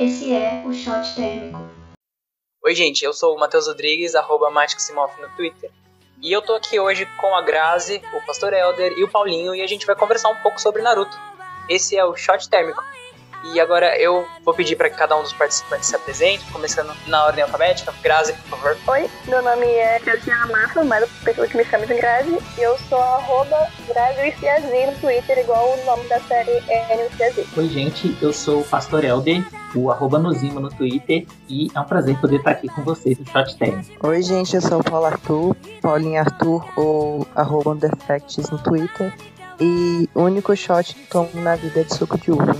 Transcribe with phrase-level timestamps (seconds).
[0.00, 1.58] Esse é o Shot Térmico.
[2.64, 5.70] Oi, gente, eu sou o Matheus Rodrigues, arroba no Twitter.
[6.22, 9.60] E eu tô aqui hoje com a Grazi, o Pastor Elder e o Paulinho e
[9.60, 11.14] a gente vai conversar um pouco sobre Naruto.
[11.68, 12.82] Esse é o Shot Térmico.
[13.44, 17.24] E agora eu vou pedir para que cada um dos participantes se apresente, começando na
[17.24, 17.92] ordem alfabética.
[18.02, 18.76] Grazi, por favor.
[18.88, 22.38] Oi, meu nome é Graziana Massa, mas a pessoa que me chama de Grazi.
[22.58, 27.56] E eu sou arroba Grazi no Twitter, igual o nome da série é NCZ.
[27.56, 29.42] Oi, gente, eu sou o Pastor Elder,
[29.74, 31.26] o arroba Nozima no Twitter.
[31.48, 33.84] E é um prazer poder estar aqui com vocês no Shot Time.
[34.02, 39.14] Oi, gente, eu sou o Paulo Arthur, Paulinho Arthur, ou arroba Underfacts no Twitter.
[39.60, 42.56] E o único shot que tomo na vida é de suco de uva.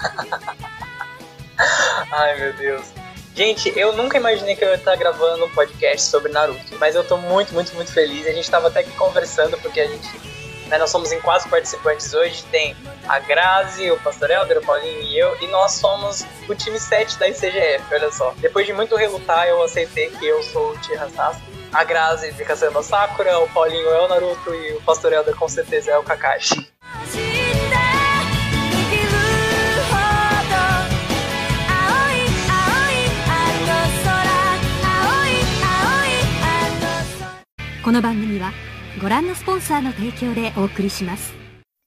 [2.12, 2.86] Ai, meu Deus.
[3.34, 7.04] Gente, eu nunca imaginei que eu ia estar gravando um podcast sobre Naruto, mas eu
[7.04, 8.26] tô muito, muito, muito feliz.
[8.26, 10.30] A gente tava até aqui conversando, porque a gente.
[10.66, 12.44] Né, nós somos em quatro participantes hoje.
[12.50, 12.76] Tem
[13.08, 17.18] a Grazi, o Pastor Helder, o Paulinho e eu, e nós somos o time 7
[17.18, 18.34] da ICGF, olha só.
[18.36, 21.08] Depois de muito relutar, eu aceitei que eu sou o Tira.
[21.72, 25.34] A Grazi fica sendo a Sakura, o Paulinho é o Naruto e o Pastor Helder
[25.34, 26.68] com certeza é o Kakashi.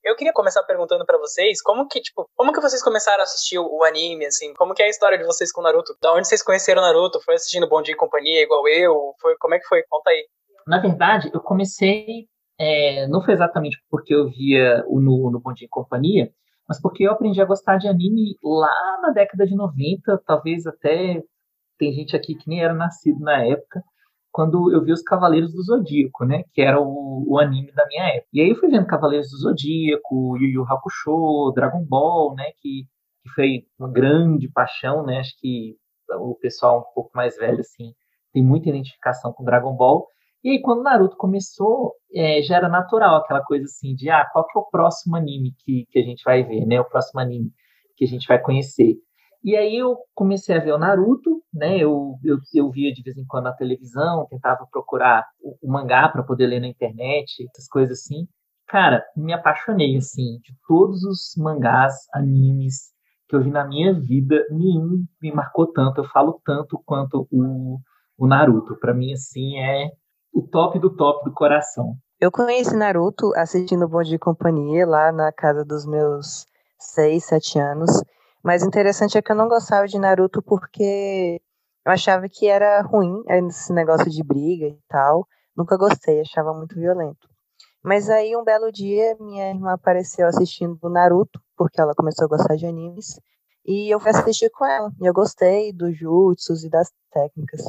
[0.04, 3.60] Eu queria começar perguntando para vocês como que, tipo, como que vocês começaram a assistir
[3.60, 4.56] o, o, anime, assim?
[4.56, 5.96] Como que é a história de vocês com o Naruto?
[6.02, 7.22] Da onde vocês conheceram o Naruto?
[7.22, 9.14] Foi assistindo Bom Dia e Companhia igual eu?
[9.22, 9.84] Foi, como é que foi?
[9.88, 10.26] Conta aí.
[10.66, 12.28] Na verdade, eu comecei,
[12.60, 16.32] é, não foi exatamente porque eu via o no, no Bom Dia e Companhia,
[16.68, 21.22] mas porque eu aprendi a gostar de anime lá na década de 90, talvez até
[21.78, 23.84] tem gente aqui que nem era nascido na época
[24.34, 26.44] quando eu vi os Cavaleiros do Zodíaco, né?
[26.54, 28.30] Que era o, o, anime da minha época.
[28.34, 32.46] E aí eu fui vendo Cavaleiros do Zodíaco, Yu Yu Hakusho, Dragon Ball, né?
[32.60, 32.86] Que,
[33.22, 35.20] que foi uma grande paixão, né?
[35.20, 35.78] Acho que
[36.10, 37.94] o pessoal um pouco mais velho, assim,
[38.34, 40.08] tem muita identificação com Dragon Ball.
[40.44, 44.46] E aí, quando Naruto começou, é, já era natural aquela coisa assim de, ah, qual
[44.48, 46.82] que é o próximo anime que, que a gente vai ver, né?
[46.82, 47.52] O próximo anime
[47.96, 48.98] que a gente vai conhecer.
[49.44, 51.78] E aí eu comecei a ver o Naruto, né?
[51.78, 56.08] Eu, eu, eu via de vez em quando na televisão, tentava procurar o, o mangá
[56.08, 58.28] para poder ler na internet, essas coisas assim.
[58.68, 62.94] Cara, me apaixonei, assim, de todos os mangás, animes
[63.28, 67.80] que eu vi na minha vida, nenhum me marcou tanto, eu falo tanto quanto o,
[68.18, 68.78] o Naruto.
[68.80, 69.92] Para mim, assim, é
[70.34, 71.96] o top do top do coração.
[72.20, 76.46] Eu conheci Naruto assistindo Bom de Companhia lá na casa dos meus
[76.80, 78.02] seis, sete anos.
[78.44, 81.42] Mas interessante é que eu não gostava de Naruto porque
[81.86, 85.28] eu achava que era ruim esse negócio de briga e tal.
[85.56, 87.30] Nunca gostei, achava muito violento.
[87.84, 92.56] Mas aí um belo dia minha irmã apareceu assistindo Naruto, porque ela começou a gostar
[92.56, 93.20] de animes,
[93.66, 94.92] e eu fui assistir com ela.
[95.02, 97.62] E eu gostei dos jutsus e das técnicas.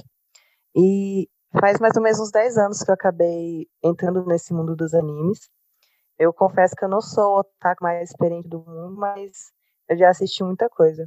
[0.77, 1.29] E
[1.61, 5.49] faz mais ou menos uns 10 anos que eu acabei entrando nesse mundo dos animes.
[6.19, 9.53] Eu confesso que eu não sou o otaku mais experiente do mundo, mas
[9.89, 11.07] eu já assisti muita coisa.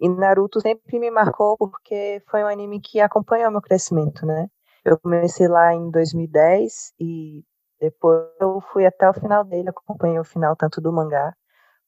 [0.00, 4.48] E Naruto sempre me marcou porque foi um anime que acompanhou meu crescimento, né?
[4.84, 7.42] Eu comecei lá em 2010 e
[7.80, 11.34] depois eu fui até o final dele, acompanhei o final tanto do mangá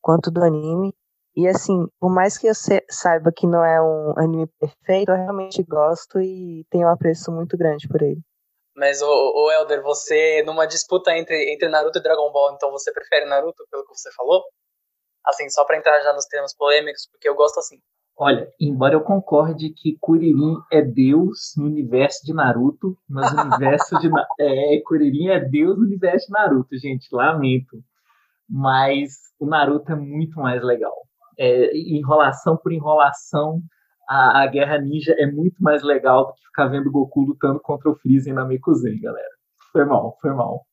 [0.01, 0.95] quanto do anime.
[1.37, 2.53] E assim, por mais que eu
[2.91, 7.57] saiba que não é um anime perfeito, eu realmente gosto e tenho um apreço muito
[7.57, 8.21] grande por ele.
[8.77, 13.27] Mas, o, Elder, você, numa disputa entre, entre Naruto e Dragon Ball, então você prefere
[13.27, 14.43] Naruto, pelo que você falou?
[15.25, 17.79] Assim, só para entrar já nos termos polêmicos, porque eu gosto assim.
[18.23, 23.99] Olha, embora eu concorde que Kuririn é Deus no universo de Naruto, mas no universo
[23.99, 27.83] de é, Kuririn é Deus no universo de Naruto, gente, lamento.
[28.47, 30.95] Mas o Naruto é muito mais legal.
[31.39, 33.63] É, enrolação por enrolação,
[34.07, 37.89] a, a, Guerra Ninja é muito mais legal do que ficar vendo Goku lutando contra
[37.89, 39.31] o Freezer na Mikuzen, galera.
[39.73, 40.67] Foi mal, foi mal.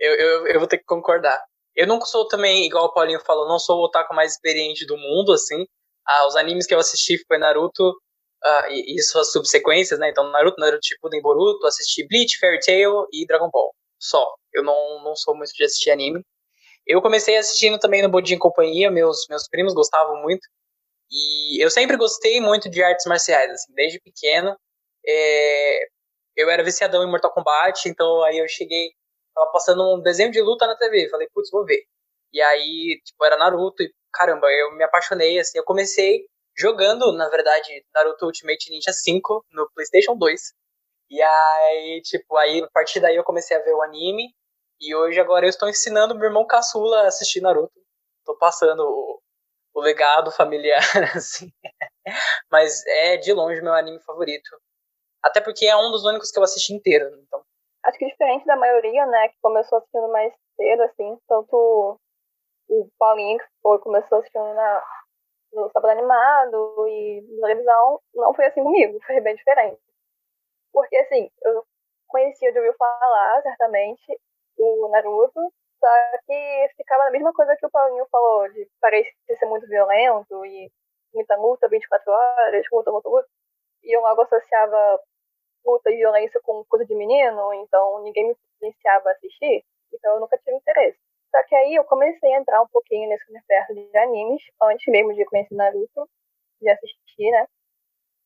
[0.00, 1.38] Eu, eu, eu vou ter que concordar.
[1.78, 4.96] Eu não sou também, igual o Paulinho falou, não sou o otaku mais experiente do
[4.96, 5.64] mundo, assim.
[6.04, 7.94] Ah, os animes que eu assisti foi Naruto
[8.42, 10.10] ah, e, e, suas subsequências, né?
[10.10, 13.72] Então, Naruto, Naruto Shippuden, Boruto, assisti Bleach, Fairy Tail e Dragon Ball.
[13.96, 14.28] Só.
[14.52, 16.20] Eu não, não sou muito de assistir anime.
[16.84, 20.42] Eu comecei assistindo também no Bodin Companhia, meus, meus primos gostavam muito.
[21.12, 24.56] E eu sempre gostei muito de artes marciais, assim, desde pequeno.
[25.06, 25.80] É,
[26.36, 28.90] eu era viciadão em Mortal Kombat, então aí eu cheguei
[29.38, 31.08] tava passando um desenho de luta na TV.
[31.08, 31.84] Falei, putz, vou ver.
[32.32, 36.26] E aí, tipo, era Naruto e caramba, eu me apaixonei, assim, eu comecei
[36.56, 40.40] jogando, na verdade, Naruto Ultimate Ninja 5 no PlayStation 2.
[41.10, 44.34] E aí, tipo, aí a partir daí eu comecei a ver o anime.
[44.80, 47.72] E hoje agora eu estou ensinando meu irmão caçula a assistir Naruto.
[48.24, 49.20] Tô passando o,
[49.74, 50.82] o legado familiar,
[51.16, 51.50] assim.
[52.50, 54.50] Mas é de longe meu anime favorito.
[55.22, 57.42] Até porque é um dos únicos que eu assisti inteiro, então.
[57.88, 61.98] Acho que diferente da maioria, né, que começou assistindo mais cedo, assim, tanto
[62.68, 64.84] o Paulinho, que foi, começou assistindo na,
[65.54, 69.80] no sábado animado e na televisão, não foi assim comigo, foi bem diferente.
[70.70, 71.64] Porque, assim, eu
[72.08, 74.20] conhecia de ouvir falar, certamente,
[74.58, 75.40] o Naruto,
[75.80, 75.88] só
[76.26, 80.70] que ficava na mesma coisa que o Paulinho falou, de parecer ser muito violento e
[81.14, 83.28] muita luta 24 horas, luta, luta, luta.
[83.82, 85.00] E eu logo associava
[85.64, 90.20] luta e violência com coisa de menino, então ninguém me influenciava a assistir, então eu
[90.20, 90.98] nunca tive interesse.
[91.30, 95.14] Só que aí eu comecei a entrar um pouquinho nesse universo de animes, antes mesmo
[95.14, 96.08] de conhecer Naruto,
[96.60, 97.46] de assistir, né?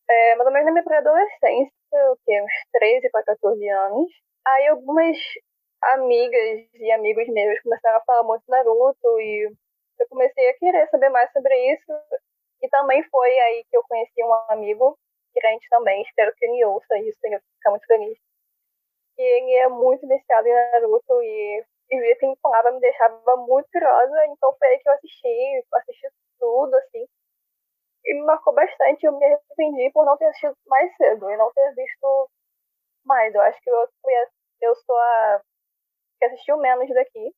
[0.09, 1.73] É, mais ou menos na minha pré-adolescência,
[2.13, 2.43] o quê?
[2.43, 4.11] Uns 13 para 14 anos.
[4.47, 5.17] Aí algumas
[5.83, 9.53] amigas e amigos meus começaram a falar muito Naruto e
[9.99, 11.93] eu comecei a querer saber mais sobre isso.
[12.63, 14.97] E também foi aí que eu conheci um amigo,
[15.33, 18.19] crente também, espero que ele ouça isso, ele ficar muito feliz.
[19.19, 23.69] E ele é muito viciado em Naruto e e que ele falava me deixava muito
[23.71, 26.09] curiosa, então foi aí que eu assisti, assisti
[26.41, 27.07] tudo, assim.
[28.05, 31.53] E me marcou bastante, eu me arrependi por não ter assistido mais cedo e não
[31.53, 32.31] ter visto
[33.05, 33.35] mais.
[33.35, 33.89] Eu acho que eu,
[34.63, 35.43] eu sou a
[36.19, 37.35] que assistiu menos daqui,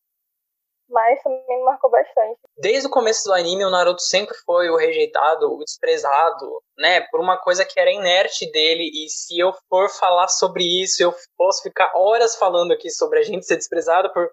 [0.88, 2.38] mas também me marcou bastante.
[2.58, 7.20] Desde o começo do anime, o Naruto sempre foi o rejeitado, o desprezado, né, por
[7.20, 11.62] uma coisa que era inerte dele, e se eu for falar sobre isso, eu posso
[11.62, 14.30] ficar horas falando aqui sobre a gente ser desprezado por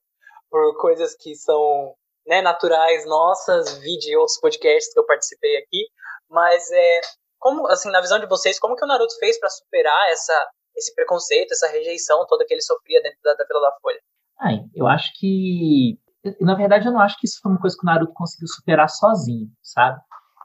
[0.51, 1.95] por coisas que são
[2.27, 5.87] né, naturais nossas, vídeo e outros podcasts que eu participei aqui,
[6.29, 7.01] mas é
[7.39, 10.93] como assim na visão de vocês, como que o Naruto fez para superar essa esse
[10.93, 13.99] preconceito, essa rejeição toda que ele sofria dentro da, da Vila da Folha?
[14.39, 15.99] Ah, eu acho que
[16.39, 18.89] na verdade eu não acho que isso foi uma coisa que o Naruto conseguiu superar
[18.89, 19.99] sozinho, sabe?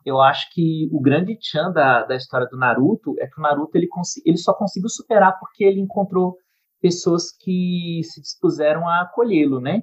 [0.04, 3.76] Eu acho que o grande tchan da, da história do Naruto é que o Naruto
[3.76, 3.88] ele,
[4.24, 6.36] ele só conseguiu superar porque ele encontrou
[6.80, 9.82] pessoas que se dispuseram a acolhê-lo, né?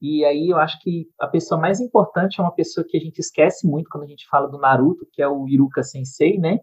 [0.00, 3.18] E aí eu acho que a pessoa mais importante é uma pessoa que a gente
[3.18, 6.60] esquece muito quando a gente fala do Naruto, que é o Iruka Sensei, né?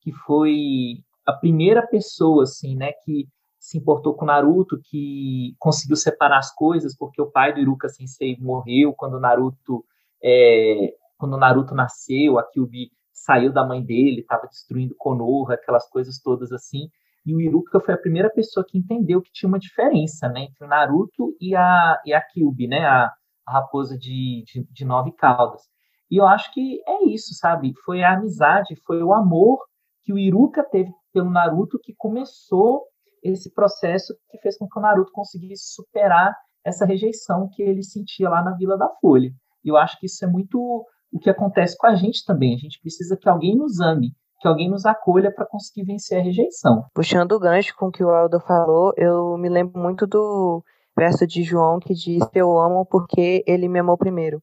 [0.00, 3.28] Que foi a primeira pessoa, assim, né, que
[3.62, 8.36] se importou com Naruto, que conseguiu separar as coisas, porque o pai do Iruka Sensei
[8.40, 9.84] morreu quando o Naruto,
[10.20, 16.20] é, quando Naruto nasceu, a Kyubi saiu da mãe dele, estava destruindo Konoha, aquelas coisas
[16.20, 16.90] todas assim.
[17.24, 20.64] E o Iruka foi a primeira pessoa que entendeu que tinha uma diferença né, entre
[20.64, 23.12] o Naruto e a, e a Kyubi, né, a,
[23.46, 25.62] a raposa de, de, de, nove caudas.
[26.10, 27.72] E eu acho que é isso, sabe?
[27.84, 29.64] Foi a amizade, foi o amor
[30.02, 32.88] que o Iruka teve pelo Naruto que começou
[33.22, 36.34] esse processo que fez com que o Naruto conseguisse superar
[36.64, 39.30] essa rejeição que ele sentia lá na Vila da Folha.
[39.64, 40.58] E eu acho que isso é muito
[41.12, 42.54] o que acontece com a gente também.
[42.54, 46.22] A gente precisa que alguém nos ame que alguém nos acolha para conseguir vencer a
[46.22, 46.84] rejeição.
[46.92, 50.64] Puxando o gancho com o que o Aldo falou, eu me lembro muito do
[50.96, 54.42] verso de João que diz: Eu amo porque ele me amou primeiro.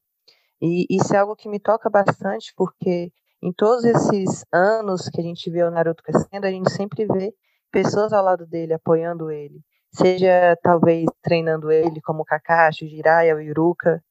[0.61, 3.11] E isso é algo que me toca bastante, porque
[3.43, 7.33] em todos esses anos que a gente vê o Naruto crescendo, a gente sempre vê
[7.71, 9.61] pessoas ao lado dele, apoiando ele.
[9.91, 14.03] Seja talvez treinando ele, como o Kakashi, o Jiraiya, o Iruka,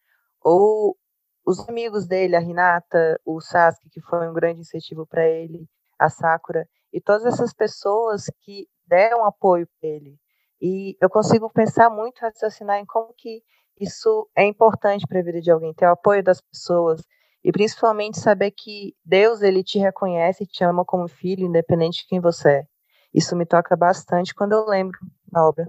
[0.43, 0.97] ou
[1.47, 5.67] os amigos dele, a Hinata, o Sasuke, que foi um grande incentivo para ele,
[5.99, 10.17] a Sakura, e todas essas pessoas que deram apoio para ele.
[10.61, 13.43] E eu consigo pensar muito, raciocinar em como que
[13.81, 17.03] isso é importante para a vida de alguém, ter o apoio das pessoas,
[17.45, 22.07] e principalmente saber que Deus ele te reconhece e te ama como filho, independente de
[22.09, 22.65] quem você é.
[23.15, 24.99] Isso me toca bastante quando eu lembro
[25.33, 25.67] da obra.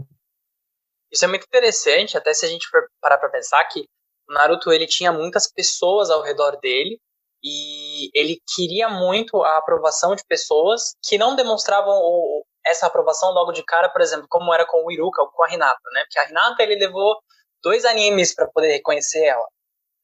[1.11, 2.67] Isso é muito interessante, até se a gente
[3.01, 3.85] parar para pensar que
[4.29, 6.99] o Naruto ele tinha muitas pessoas ao redor dele
[7.43, 13.51] e ele queria muito a aprovação de pessoas que não demonstravam o, essa aprovação logo
[13.51, 16.01] de cara, por exemplo, como era com o Iruka ou com a Hinata, né?
[16.03, 17.17] Porque a Hinata ele levou
[17.63, 19.45] dois animes para poder reconhecer ela.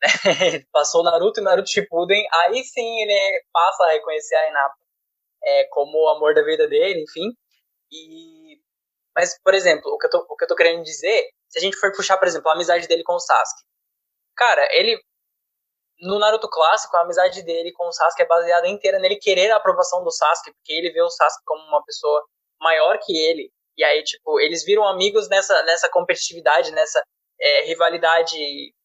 [0.02, 0.10] Né?
[0.72, 4.85] Passou Naruto e Naruto Shippuden, aí sim ele passa a reconhecer a Hinata
[5.46, 7.32] é, como o amor da vida dele, enfim.
[7.92, 8.60] E
[9.16, 11.62] mas, por exemplo, o que, eu tô, o que eu tô querendo dizer, se a
[11.62, 13.64] gente for puxar, por exemplo, a amizade dele com o Sasuke.
[14.36, 15.00] Cara, ele
[16.02, 19.56] no Naruto clássico, a amizade dele com o Sasuke é baseada inteira nele querer a
[19.56, 22.22] aprovação do Sasuke, porque ele vê o Sasuke como uma pessoa
[22.60, 23.50] maior que ele.
[23.78, 27.02] E aí, tipo, eles viram amigos nessa, nessa competitividade, nessa
[27.40, 28.38] é, rivalidade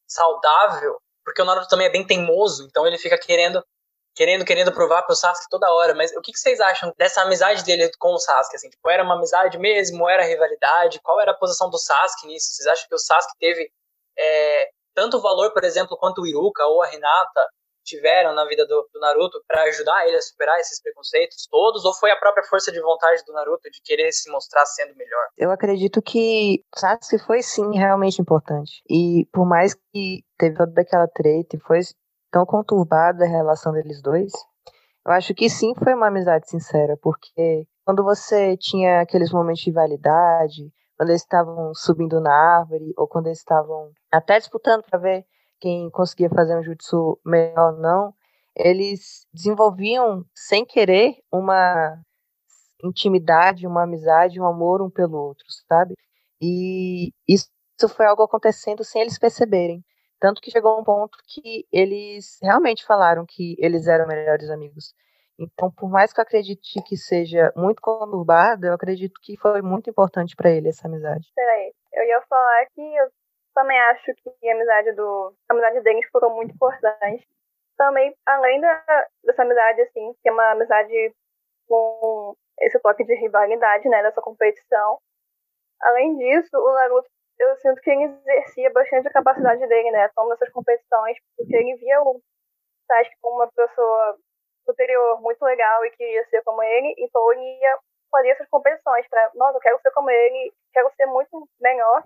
[0.07, 3.64] saudável, porque o Naruto também é bem teimoso, então ele fica querendo,
[4.14, 5.95] querendo, querendo provar pro Sasuke toda hora.
[5.95, 8.57] Mas o que, que vocês acham dessa amizade dele com o Sasuke?
[8.57, 10.09] Assim, tipo, era uma amizade mesmo?
[10.09, 11.00] Era rivalidade?
[11.02, 12.49] Qual era a posição do Sasuke nisso?
[12.52, 13.71] Vocês acham que o Sasuke teve
[14.19, 17.47] é, tanto valor, por exemplo, quanto o Iruka ou a Renata
[17.83, 21.85] tiveram na vida do, do Naruto para ajudar ele a superar esses preconceitos todos?
[21.85, 25.26] Ou foi a própria força de vontade do Naruto de querer se mostrar sendo melhor?
[25.37, 28.83] Eu acredito que Sasuke foi sim realmente importante.
[28.88, 31.81] E por mais que teve toda aquela treta e foi
[32.30, 34.32] tão conturbada a relação deles dois,
[35.06, 39.72] eu acho que sim foi uma amizade sincera, porque quando você tinha aqueles momentos de
[39.72, 45.25] validade, quando eles estavam subindo na árvore, ou quando eles estavam até disputando para ver
[45.58, 48.14] quem conseguia fazer um jutsu melhor ou não,
[48.56, 51.96] eles desenvolviam, sem querer, uma
[52.84, 55.94] intimidade, uma amizade, um amor um pelo outro, sabe?
[56.40, 57.49] E isso
[57.96, 59.84] foi algo acontecendo sem eles perceberem.
[60.21, 64.95] Tanto que chegou um ponto que eles realmente falaram que eles eram melhores amigos.
[65.39, 69.89] Então, por mais que eu acredite que seja muito conturbado, eu acredito que foi muito
[69.89, 71.27] importante para ele essa amizade.
[71.35, 73.09] Peraí, eu ia falar que eu
[73.55, 77.27] também acho que a amizade do a amizade deles foram muito importante.
[77.79, 78.85] Também, além da,
[79.25, 81.15] dessa amizade, assim, que é uma amizade
[81.67, 84.99] com esse toque de rivalidade, né, dessa competição.
[85.81, 87.09] Além disso, o Naruto
[87.40, 90.09] eu sinto que ele exercia bastante a capacidade dele, né?
[90.14, 92.20] Tão nessas competições, porque ele via o
[92.87, 94.18] Sasuke como uma pessoa
[94.64, 97.78] superior, muito legal e queria ser como ele, então ele ia
[98.11, 102.04] fazer essas competições para, nossa, eu quero ser como ele, quero ser muito melhor,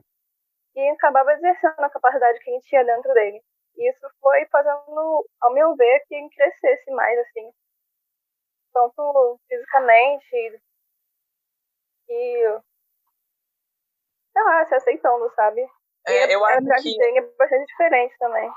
[0.77, 3.43] e acabava exercendo a capacidade que ele tinha dentro dele.
[3.77, 7.51] E isso foi fazendo, ao meu ver, que ele crescesse mais, assim,
[8.73, 10.63] tanto fisicamente
[12.09, 12.61] e
[14.35, 15.67] sei lá, se aceitando, sabe?
[16.07, 16.99] É, eu a acho que...
[16.99, 18.51] dele é bastante diferente também.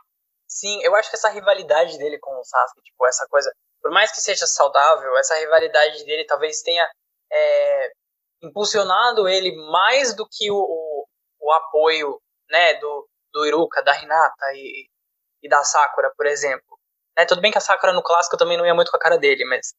[0.47, 4.11] Sim, eu acho que essa rivalidade dele com o Sasuke, tipo, essa coisa, por mais
[4.11, 6.89] que seja saudável, essa rivalidade dele talvez tenha
[7.31, 7.91] é,
[8.41, 11.05] impulsionado ele mais do que o, o,
[11.39, 12.19] o, apoio,
[12.49, 14.89] né, do, do Iruka, da Hinata e,
[15.43, 16.77] e da Sakura, por exemplo.
[17.17, 19.17] É, tudo bem que a Sakura no clássico também não ia muito com a cara
[19.17, 19.73] dele, mas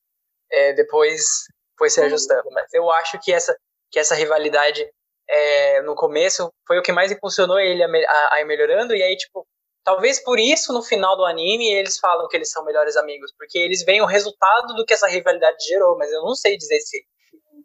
[0.51, 1.45] é, depois
[1.79, 2.51] foi se ajustando.
[2.51, 3.57] Mas eu acho que essa,
[3.91, 4.91] que essa rivalidade
[5.29, 9.03] é, no começo foi o que mais impulsionou ele a, a, a, ir melhorando, e
[9.03, 9.47] aí, tipo,
[9.85, 13.59] talvez por isso no final do anime eles falam que eles são melhores amigos, porque
[13.59, 17.05] eles veem o resultado do que essa rivalidade gerou, mas eu não sei dizer se,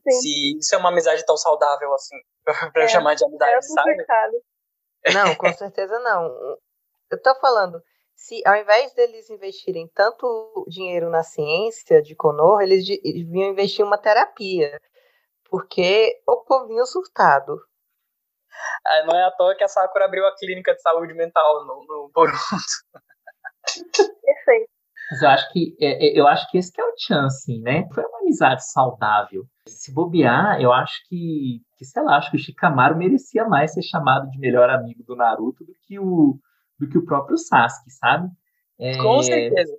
[0.10, 2.18] se isso é uma amizade tão saudável assim,
[2.74, 4.06] pra é, chamar de amizade, é sabe?
[5.14, 6.58] Não, com certeza não.
[7.12, 7.82] Eu tô falando,
[8.16, 13.88] se ao invés deles investirem tanto dinheiro na ciência de Konoha, eles deviam investir em
[13.88, 14.80] uma terapia
[15.54, 17.62] porque o povinho surtado.
[18.88, 21.86] É, não é à toa que a Sakura abriu a clínica de saúde mental no,
[21.86, 22.40] no Boruto.
[24.26, 24.72] Perfeito.
[25.12, 27.88] Mas eu acho que é, é, eu acho que esse que é o chance, né?
[27.94, 29.46] Foi uma amizade saudável.
[29.68, 33.84] Se bobear, eu acho que, que sei lá, acho que o Shikamaru merecia mais ser
[33.84, 36.40] chamado de melhor amigo do Naruto do que o
[36.80, 38.28] do que o próprio Sasuke, sabe?
[38.80, 39.78] É, Com certeza.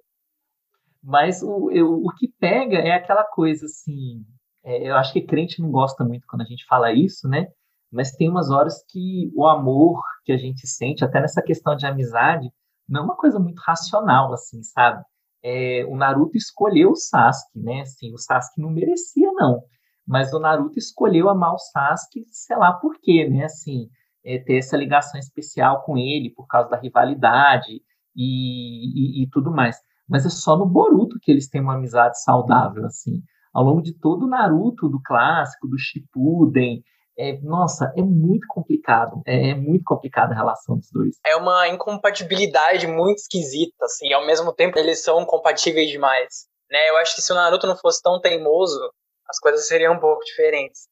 [1.03, 4.25] Mas o, eu, o que pega é aquela coisa assim,
[4.65, 7.49] é, eu acho que crente não gosta muito quando a gente fala isso, né?
[7.93, 11.87] Mas tem umas horas que o amor que a gente sente, até nessa questão de
[11.87, 12.51] amizade,
[12.89, 15.05] não é uma coisa muito racional, assim, sabe?
[15.43, 17.83] É, o Naruto escolheu o Sasuke, né?
[17.83, 19.63] Assim, o Sasuke não merecia, não.
[20.07, 23.45] Mas o Naruto escolheu amar o Sasuke, sei lá por quê, né?
[23.45, 23.91] Assim,
[24.25, 27.83] é, ter essa ligação especial com ele por causa da rivalidade
[28.17, 29.77] e, e, e tudo mais.
[30.09, 33.23] Mas é só no Boruto que eles têm uma amizade saudável, assim
[33.55, 36.83] ao longo de todo o Naruto, do clássico, do Shippuden.
[37.17, 39.23] É, nossa, é muito complicado.
[39.25, 41.17] É, é, muito complicada a relação dos dois.
[41.25, 44.13] É uma incompatibilidade muito esquisita, assim.
[44.13, 46.49] Ao mesmo tempo, eles são compatíveis demais.
[46.69, 46.91] Né?
[46.91, 48.81] Eu acho que se o Naruto não fosse tão teimoso,
[49.29, 50.89] as coisas seriam um pouco diferentes.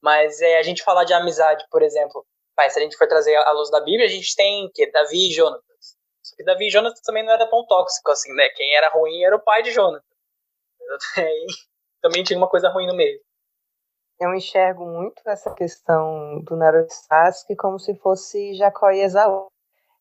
[0.00, 2.24] Mas é, a gente falar de amizade, por exemplo,
[2.68, 5.32] se a gente for trazer a luz da Bíblia, a gente tem que Davi e
[5.32, 5.64] Jonatas.
[6.22, 8.48] Só que Davi e Jonatas também não era tão tóxico assim, né?
[8.50, 10.06] Quem era ruim era o pai de Jonatas.
[12.04, 13.18] também tinha uma coisa ruim no meio.
[14.20, 19.48] Eu enxergo muito essa questão do Naruto e Sasuke como se fosse Jacó e Esaú,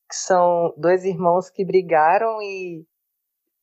[0.09, 2.85] que são dois irmãos que brigaram e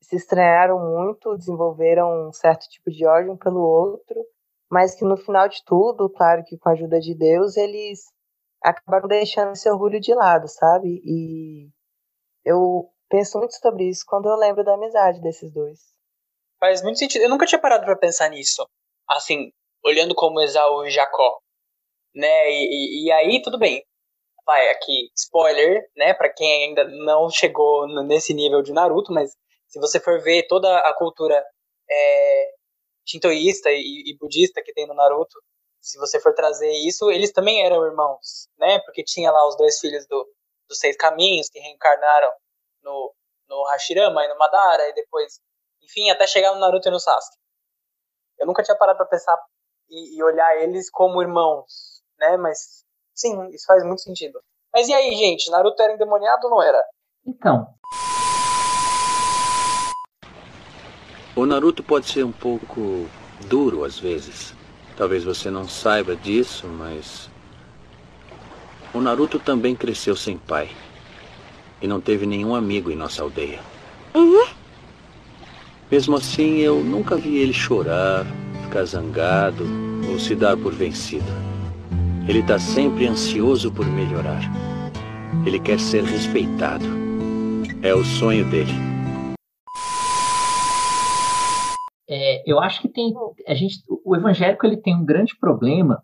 [0.00, 4.16] se estranharam muito, desenvolveram um certo tipo de ódio um pelo outro,
[4.70, 8.06] mas que no final de tudo, claro que com a ajuda de Deus, eles
[8.64, 11.02] acabaram deixando esse orgulho de lado, sabe?
[11.04, 11.68] E
[12.42, 15.99] eu penso muito sobre isso quando eu lembro da amizade desses dois.
[16.60, 17.22] Faz muito sentido.
[17.22, 18.68] Eu nunca tinha parado para pensar nisso.
[19.08, 19.50] Assim,
[19.84, 21.40] olhando como Esaú e Jacó.
[22.14, 22.50] Né?
[22.50, 23.84] E, e, e, aí, tudo bem.
[24.46, 26.14] Vai, aqui, spoiler, né?
[26.14, 29.32] Pra quem ainda não chegou nesse nível de Naruto, mas
[29.68, 31.42] se você for ver toda a cultura
[31.90, 32.50] é,
[33.06, 35.38] shintoísta e, e budista que tem no Naruto,
[35.80, 38.80] se você for trazer isso, eles também eram irmãos, né?
[38.80, 40.26] Porque tinha lá os dois filhos do,
[40.68, 42.30] dos seis caminhos que reencarnaram
[42.82, 43.14] no,
[43.48, 45.40] no Hashirama e no Madara, e depois,
[45.82, 47.36] enfim, até chegar no Naruto e no Sasuke.
[48.38, 49.38] Eu nunca tinha parado pra pensar
[49.88, 52.36] e, e olhar eles como irmãos, né?
[52.36, 52.84] Mas,
[53.14, 54.40] sim, isso faz muito sentido.
[54.72, 55.50] Mas e aí, gente?
[55.50, 56.82] Naruto era endemoniado ou não era?
[57.26, 57.74] Então,
[61.40, 63.08] O Naruto pode ser um pouco
[63.46, 64.52] duro às vezes.
[64.94, 67.30] Talvez você não saiba disso, mas.
[68.92, 70.68] O Naruto também cresceu sem pai.
[71.80, 73.60] E não teve nenhum amigo em nossa aldeia.
[75.90, 78.24] Mesmo assim, eu nunca vi ele chorar,
[78.64, 79.64] ficar zangado
[80.10, 81.30] ou se dar por vencido.
[82.28, 84.42] Ele está sempre ansioso por melhorar.
[85.44, 86.84] Ele quer ser respeitado.
[87.82, 88.90] É o sonho dele.
[92.10, 93.14] é, eu acho que tem
[93.46, 96.02] a gente, o evangélico ele tem um grande problema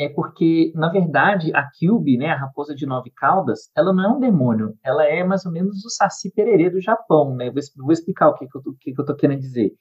[0.00, 4.08] é porque na verdade a Kyubi, né, a raposa de nove caudas, ela não é
[4.08, 7.50] um demônio, ela é mais ou menos o Saci Pererê do Japão, né?
[7.50, 9.72] Vou, vou explicar o que, que, eu, o que, que eu tô querendo dizer.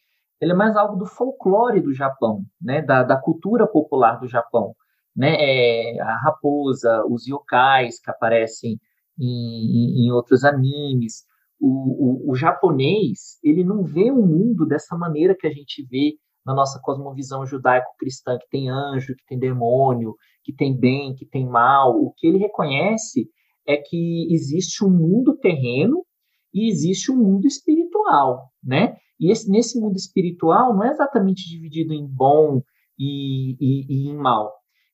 [0.41, 4.75] Ele é mais algo do folclore do Japão, né, da, da cultura popular do Japão,
[5.15, 5.35] né?
[5.39, 8.77] É, a raposa, os yokais que aparecem
[9.17, 11.23] em, em outros animes,
[11.61, 16.15] o, o, o, japonês ele não vê o mundo dessa maneira que a gente vê
[16.49, 21.47] na nossa cosmovisão judaico-cristã, que tem anjo, que tem demônio, que tem bem, que tem
[21.47, 21.91] mal.
[21.95, 23.29] O que ele reconhece
[23.67, 26.03] é que existe um mundo terreno
[26.51, 28.95] e existe um mundo espiritual, né?
[29.19, 32.63] E esse, nesse mundo espiritual não é exatamente dividido em bom
[32.97, 34.51] e, e, e em mal.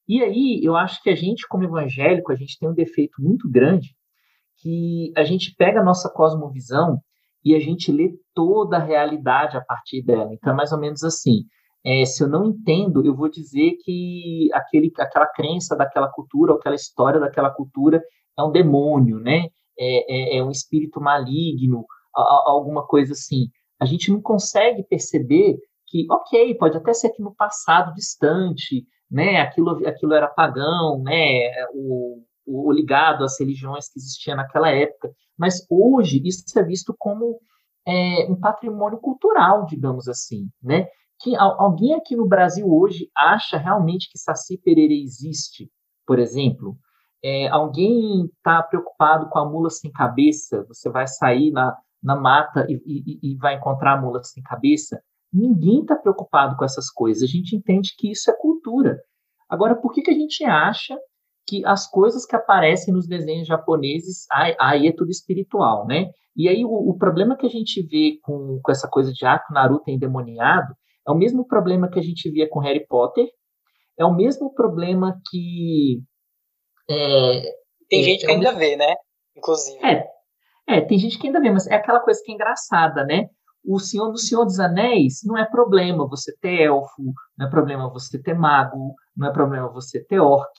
[0.10, 3.50] E aí eu acho que a gente, como evangélico, a gente tem um defeito muito
[3.50, 3.96] grande
[4.58, 7.00] que a gente pega a nossa cosmovisão
[7.46, 10.34] e a gente lê toda a realidade a partir dela.
[10.34, 11.44] Então, é mais ou menos assim.
[11.86, 16.58] É, se eu não entendo, eu vou dizer que aquele, aquela crença daquela cultura, ou
[16.58, 18.02] aquela história daquela cultura
[18.38, 19.46] é um demônio, né?
[19.78, 23.50] É, é, é um espírito maligno, a, a, alguma coisa assim.
[23.80, 29.42] A gente não consegue perceber que, ok, pode até ser que no passado distante, né?
[29.42, 31.52] Aquilo, aquilo era pagão, né?
[31.76, 35.12] O, ou ligado às religiões que existiam naquela época.
[35.38, 37.40] Mas hoje isso é visto como
[37.88, 40.88] é, um patrimônio cultural, digamos assim, né?
[41.22, 45.70] Que alguém aqui no Brasil hoje acha realmente que Saci Pererê existe,
[46.06, 46.78] por exemplo?
[47.24, 50.64] É, alguém está preocupado com a mula sem cabeça?
[50.68, 55.02] Você vai sair na, na mata e, e, e vai encontrar a mula sem cabeça?
[55.34, 57.24] Ninguém está preocupado com essas coisas.
[57.24, 59.00] A gente entende que isso é cultura.
[59.50, 60.98] Agora, por que, que a gente acha
[61.48, 66.10] que as coisas que aparecem nos desenhos japoneses, aí é tudo espiritual, né?
[66.36, 69.40] E aí o, o problema que a gente vê com, com essa coisa de ah,
[69.40, 70.74] que Naruto é endemoniado
[71.08, 73.28] é o mesmo problema que a gente via com Harry Potter,
[73.98, 76.02] é o mesmo problema que...
[76.90, 77.42] É,
[77.90, 78.60] tem é, gente que é ainda mesmo...
[78.60, 78.96] vê, né?
[79.36, 79.86] Inclusive.
[79.86, 80.08] É,
[80.68, 83.30] é, tem gente que ainda vê, mas é aquela coisa que é engraçada, né?
[83.68, 87.90] O Senhor do Senhor dos Anéis não é problema você ter elfo, não é problema
[87.90, 90.54] você ter mago, não é problema você ter orc,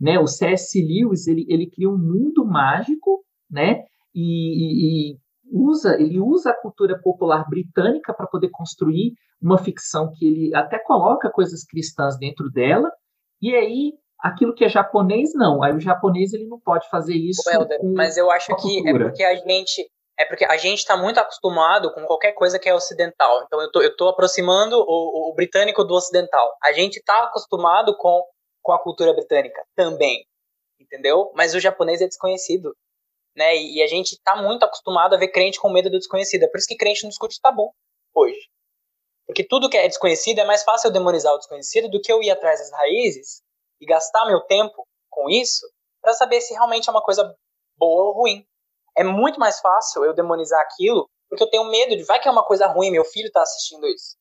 [0.00, 0.18] né?
[0.18, 0.80] O C.S.
[0.80, 3.84] Lewis ele, ele cria um mundo mágico, né?
[4.14, 5.18] E, e, e
[5.50, 10.78] usa ele usa a cultura popular britânica para poder construir uma ficção que ele até
[10.78, 12.90] coloca coisas cristãs dentro dela.
[13.40, 15.62] E aí aquilo que é japonês não.
[15.62, 17.48] Aí o japonês ele não pode fazer isso.
[17.48, 21.18] Helder, mas eu acho que é porque a gente é porque a gente está muito
[21.18, 23.44] acostumado com qualquer coisa que é ocidental.
[23.44, 26.52] Então eu tô, tô aproximando o, o britânico do ocidental.
[26.62, 28.24] A gente está acostumado com
[28.68, 30.26] com a cultura britânica também,
[30.78, 31.32] entendeu?
[31.34, 32.76] Mas o japonês é desconhecido,
[33.34, 33.56] né?
[33.56, 36.42] E, a gente está muito acostumado a ver crente com medo do desconhecido.
[36.42, 37.72] É por isso que crente não discute tabu
[38.14, 38.50] hoje.
[39.26, 42.22] Porque tudo que é desconhecido é mais fácil eu demonizar o desconhecido do que eu
[42.22, 43.42] ir atrás das raízes
[43.80, 45.66] e gastar meu tempo com isso
[46.02, 47.34] para saber se realmente é uma coisa
[47.78, 48.46] boa ou ruim.
[48.98, 52.30] É muito mais fácil eu demonizar aquilo porque eu tenho medo de vai que é
[52.30, 54.16] uma coisa ruim, meu filho está assistindo isso.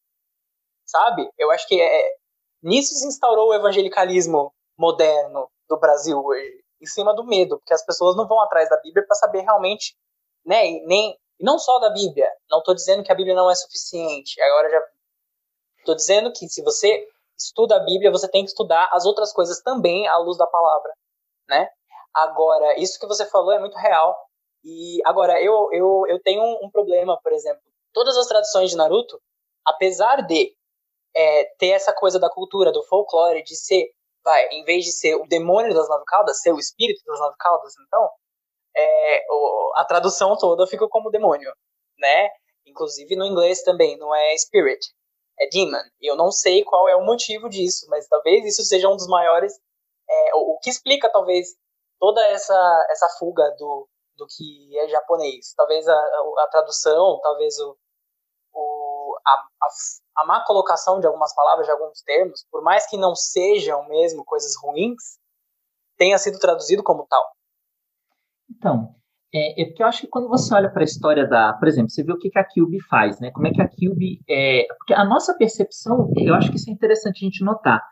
[0.86, 1.30] Sabe?
[1.38, 2.12] Eu acho que é,
[2.62, 7.86] Nisso se instaurou o evangelicalismo moderno do Brasil hoje, em cima do medo, porque as
[7.86, 9.96] pessoas não vão atrás da Bíblia para saber realmente,
[10.46, 12.28] né, e nem e não só da Bíblia.
[12.50, 14.42] Não estou dizendo que a Bíblia não é suficiente.
[14.42, 14.82] Agora já
[15.80, 19.62] estou dizendo que se você estuda a Bíblia, você tem que estudar as outras coisas
[19.62, 20.92] também à luz da palavra,
[21.48, 21.70] né?
[22.12, 24.18] Agora, isso que você falou é muito real.
[24.64, 27.62] E agora eu eu, eu tenho um, problema, por exemplo,
[27.94, 29.22] todas as tradições de Naruto,
[29.66, 30.56] apesar de
[31.16, 33.92] é, ter essa coisa da cultura, do folclore, de ser,
[34.24, 37.36] vai, em vez de ser o demônio das nove caudas, ser o espírito das nove
[37.40, 38.10] caudas, então,
[38.76, 41.52] é, o, a tradução toda fica como demônio,
[41.98, 42.30] né?
[42.66, 44.86] Inclusive no inglês também, não é spirit,
[45.40, 45.82] é demon.
[46.02, 49.54] Eu não sei qual é o motivo disso, mas talvez isso seja um dos maiores,
[50.10, 51.56] é, o, o, que explica talvez
[52.00, 53.88] toda essa, essa fuga do,
[54.18, 55.54] do que é japonês.
[55.56, 57.78] Talvez a, a tradução, talvez o,
[58.54, 62.98] o, a, a, a, má colocação de algumas palavras, de alguns termos, por mais que
[62.98, 65.20] não sejam mesmo coisas ruins,
[65.98, 67.24] tenha sido traduzido como tal.
[68.50, 68.96] Então,
[69.34, 71.90] é, é porque eu acho que quando você olha para a história da, por exemplo,
[71.90, 73.32] você vê o que, que a Kilby faz, né?
[73.32, 76.74] Como é que a Kilby é, porque a nossa percepção, eu acho que isso é
[76.74, 77.84] interessante a gente notar.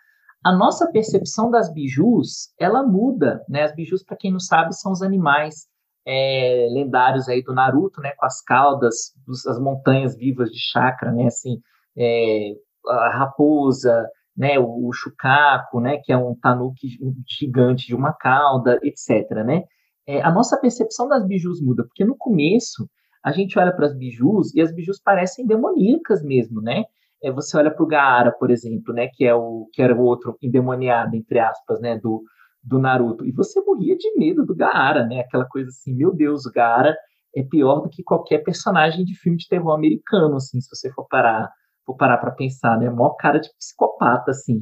[0.43, 3.63] A nossa percepção das bijus, ela muda, né?
[3.63, 5.67] As bijus, para quem não sabe, são os animais
[6.05, 8.11] é, lendários aí do Naruto, né?
[8.17, 9.13] Com as caudas,
[9.47, 11.27] as montanhas vivas de chakra, né?
[11.27, 11.59] Assim,
[11.97, 12.53] é,
[12.87, 14.59] a raposa, né?
[14.59, 15.97] O, o Shukaku, né?
[16.03, 16.87] Que é um tanuki
[17.27, 19.63] gigante de uma cauda, etc, né?
[20.07, 22.87] é, a nossa percepção das bijus muda, porque no começo
[23.23, 26.83] a gente olha para as bijus e as bijus parecem demoníacas mesmo, né?
[27.23, 29.07] É, você olha para o Gaara, por exemplo, né?
[29.07, 31.97] Que é o que era o outro endemoniado entre aspas, né?
[31.97, 32.23] Do,
[32.65, 35.19] do Naruto e você morria de medo do Gaara, né?
[35.19, 36.95] Aquela coisa assim, meu Deus, o Gaara
[37.35, 41.05] é pior do que qualquer personagem de filme de terror americano, assim, se você for
[41.07, 41.51] parar
[41.85, 42.89] for parar para pensar, né?
[42.89, 44.61] Mó cara de psicopata, assim.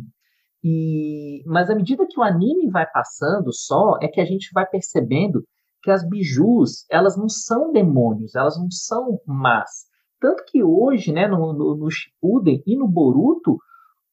[0.62, 4.66] E, mas à medida que o anime vai passando só, é que a gente vai
[4.66, 5.44] percebendo
[5.82, 9.86] que as bijus, elas não são demônios, elas não são más.
[10.20, 13.58] Tanto que hoje, né, no, no, no Shippuden e no Boruto,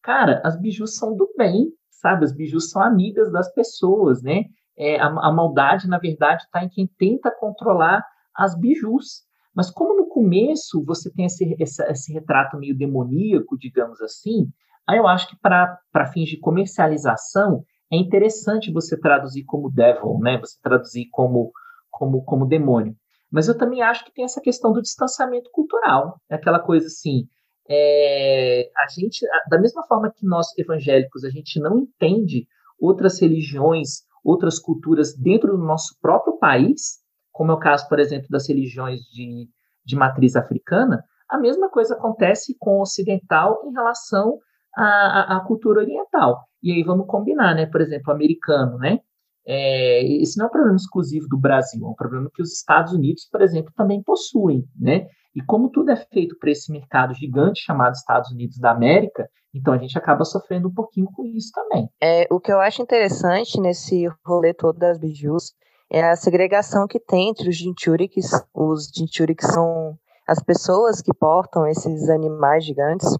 [0.02, 2.24] cara, as bijus são do bem, sabe?
[2.24, 4.44] As bijus são amigas das pessoas, né?
[4.76, 9.22] É, a, a maldade, na verdade, está em quem tenta controlar as bijus.
[9.54, 14.48] Mas como no começo você tem esse, esse, esse retrato meio demoníaco, digamos assim,
[14.90, 20.36] Aí eu acho que para fins de comercialização é interessante você traduzir como devil, né?
[20.38, 21.52] Você traduzir como,
[21.88, 22.96] como, como demônio.
[23.30, 26.20] Mas eu também acho que tem essa questão do distanciamento cultural.
[26.28, 27.28] É aquela coisa assim,
[27.70, 32.48] é, a gente, da mesma forma que nós evangélicos, a gente não entende
[32.80, 36.98] outras religiões, outras culturas dentro do nosso próprio país,
[37.30, 39.48] como é o caso, por exemplo, das religiões de,
[39.84, 44.38] de matriz africana, a mesma coisa acontece com o ocidental em relação
[44.74, 46.40] a, a, cultura oriental.
[46.60, 47.66] E aí vamos combinar, né?
[47.66, 48.98] Por exemplo, o americano, né?
[49.46, 52.92] É, esse não é um problema exclusivo do Brasil, é um problema que os Estados
[52.92, 55.06] Unidos, por exemplo, também possuem, né?
[55.34, 59.72] E como tudo é feito para esse mercado gigante chamado Estados Unidos da América, então
[59.72, 61.88] a gente acaba sofrendo um pouquinho com isso também.
[62.00, 65.52] É, o que eu acho interessante nesse rolê todo das bijus
[65.90, 71.66] é a segregação que tem entre os jinchuriks, os jinchuriks são as pessoas que portam
[71.66, 73.16] esses animais gigantes,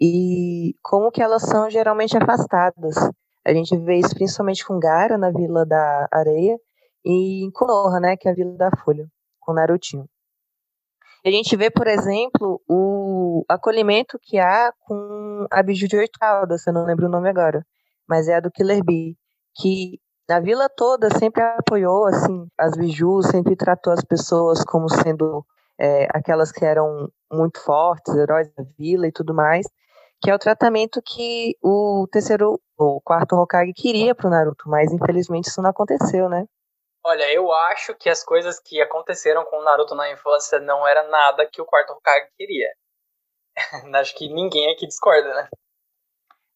[0.00, 2.96] e como que elas são geralmente afastadas.
[3.46, 6.58] A gente vê isso principalmente com Gara, na Vila da Areia,
[7.04, 9.06] e em Konoha, né, que é a Vila da Folha,
[9.38, 10.06] com Narutinho.
[11.24, 16.66] A gente vê, por exemplo, o acolhimento que há com a Biju de Oito Caldas,
[16.66, 17.64] eu não lembro o nome agora,
[18.08, 19.16] mas é a do Killer Bee,
[19.56, 25.44] que na vila toda sempre apoiou assim as bijus, sempre tratou as pessoas como sendo
[25.78, 29.66] é, aquelas que eram muito fortes, heróis da vila e tudo mais
[30.20, 35.48] que é o tratamento que o terceiro, o quarto Hokage queria pro Naruto, mas infelizmente
[35.48, 36.44] isso não aconteceu, né?
[37.04, 41.08] Olha, eu acho que as coisas que aconteceram com o Naruto na infância não era
[41.08, 42.68] nada que o quarto Hokage queria.
[43.98, 45.48] acho que ninguém aqui discorda, né?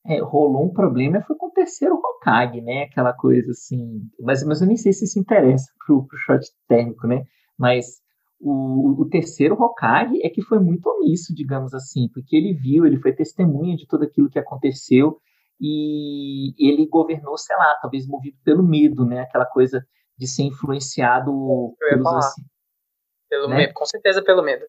[0.06, 2.82] É, rolou um problema foi com o terceiro Hokage, né?
[2.82, 4.02] Aquela coisa assim.
[4.20, 7.24] Mas, mas eu nem sei se isso interessa pro, pro short térmico, né?
[7.58, 8.02] Mas
[8.38, 13.00] o, o, terceiro Hokage é que foi muito omisso, digamos assim, porque ele viu, ele
[13.00, 15.18] foi testemunha de tudo aquilo que aconteceu
[15.58, 19.20] e ele governou, sei lá, talvez movido pelo medo, né?
[19.20, 21.32] Aquela coisa de ser influenciado
[21.78, 22.42] pelos assim,
[23.28, 23.56] pelo né?
[23.56, 24.64] medo, com certeza pelo medo.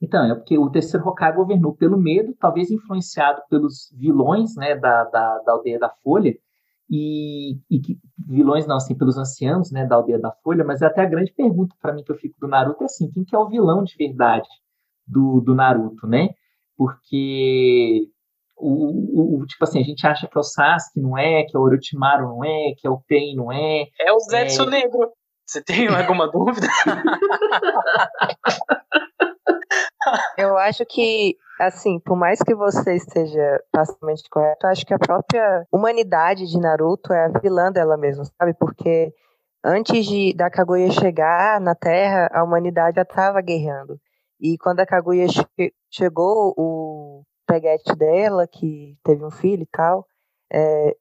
[0.00, 5.04] Então, é porque o terceiro Hokage governou pelo medo, talvez influenciado pelos vilões, né, da,
[5.04, 6.34] da, da aldeia da Folha,
[6.88, 10.86] e, e que, vilões não, assim, pelos anciãos, né, da aldeia da Folha, mas é
[10.86, 13.36] até a grande pergunta para mim que eu fico do Naruto é assim, quem que
[13.36, 14.48] é o vilão de verdade
[15.06, 16.30] do, do Naruto, né?
[16.76, 18.08] Porque
[18.60, 21.56] o, o, o, tipo assim, a gente acha que é o Sasuke, não é, que
[21.56, 23.86] é o Orochimaru, não é, que é o Pen, não é.
[24.00, 24.70] É o Zetsu é...
[24.70, 25.10] Negro.
[25.46, 26.68] Você tem alguma dúvida?
[30.36, 35.64] Eu acho que, assim, por mais que você esteja parcialmente correto, acho que a própria
[35.72, 38.54] humanidade de Naruto é a vilã dela mesma, sabe?
[38.54, 39.12] Porque
[39.64, 44.00] antes de da Kaguya chegar na Terra, a humanidade já estava guerreando.
[44.40, 50.06] E quando a Kaguya che chegou, o peguete dela, que teve um filho e tal,
[50.52, 50.96] é,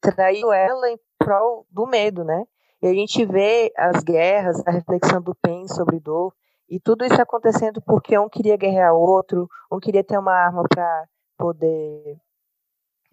[0.00, 2.44] traiu ela em prol do medo, né?
[2.80, 6.32] E a gente vê as guerras, a reflexão do Pen sobre dor,
[6.68, 11.04] e tudo isso acontecendo porque um queria guerrear outro, um queria ter uma arma para
[11.36, 12.16] poder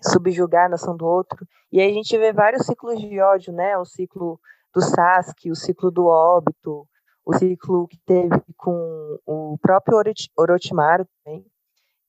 [0.02, 1.46] subjugar a nação do outro.
[1.72, 3.78] E aí a gente vê vários ciclos de ódio, né?
[3.78, 4.40] O ciclo
[4.74, 6.88] do Sasuke, o ciclo do óbito,
[7.26, 10.02] o ciclo que teve com o próprio
[10.38, 11.46] Orochimaru também.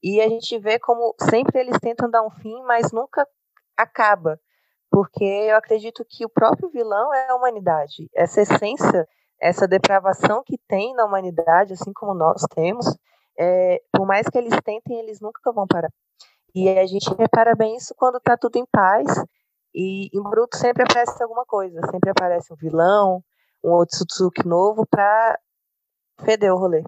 [0.02, 3.26] E a gente vê como sempre eles tentam dar um fim, mas nunca
[3.76, 4.38] acaba.
[4.90, 8.08] Porque eu acredito que o próprio vilão é a humanidade.
[8.14, 9.06] Essa essência,
[9.40, 12.86] essa depravação que tem na humanidade, assim como nós temos,
[13.38, 15.90] é, por mais que eles tentem, eles nunca vão parar.
[16.54, 19.06] E a gente repara bem isso quando está tudo em paz.
[19.74, 23.22] E em Bruto sempre aparece alguma coisa, sempre aparece um vilão,
[23.62, 25.38] um Otsutsuki novo para
[26.24, 26.82] feder o rolê.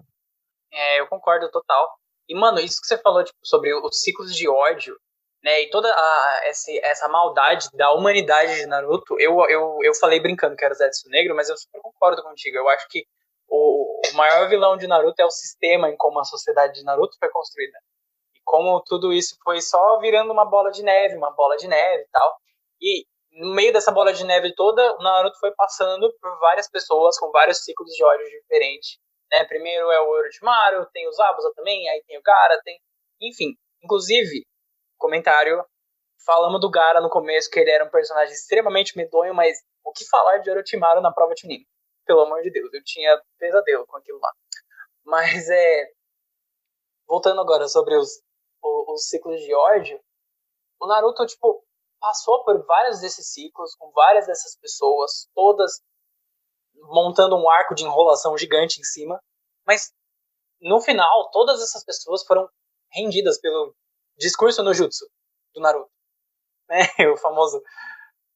[0.71, 1.87] É, eu concordo total.
[2.27, 4.97] E, mano, isso que você falou tipo, sobre os ciclos de ódio,
[5.43, 10.19] né, e toda a, essa, essa maldade da humanidade de Naruto, eu, eu, eu falei
[10.19, 12.57] brincando que era o Zetsu Negro, mas eu super concordo contigo.
[12.57, 13.05] Eu acho que
[13.49, 17.17] o, o maior vilão de Naruto é o sistema em como a sociedade de Naruto
[17.19, 17.77] foi construída.
[18.33, 22.03] E como tudo isso foi só virando uma bola de neve, uma bola de neve
[22.03, 22.37] e tal.
[22.81, 27.17] E no meio dessa bola de neve toda, o Naruto foi passando por várias pessoas
[27.17, 28.97] com vários ciclos de ódio diferentes.
[29.33, 29.43] Né?
[29.45, 32.79] Primeiro é o Orochimaru, tem os Abusa também, aí tem o Gara, tem...
[33.19, 34.45] Enfim, inclusive,
[34.95, 35.65] comentário,
[36.23, 40.07] falamos do Gara no começo, que ele era um personagem extremamente medonho, mas o que
[40.07, 41.65] falar de Orochimaru na prova de Nin?
[42.05, 44.31] Pelo amor de Deus, eu tinha pesadelo com aquilo lá.
[45.03, 45.87] Mas é...
[47.07, 48.21] Voltando agora sobre os,
[48.61, 49.99] os, os ciclos de ódio,
[50.79, 51.65] o Naruto, tipo,
[51.99, 55.81] passou por vários desses ciclos, com várias dessas pessoas, todas
[56.83, 59.19] montando um arco de enrolação gigante em cima,
[59.65, 59.91] mas
[60.61, 62.47] no final, todas essas pessoas foram
[62.91, 63.75] rendidas pelo
[64.17, 65.05] discurso no jutsu
[65.53, 65.91] do Naruto.
[66.69, 66.79] Né?
[67.13, 67.61] O famoso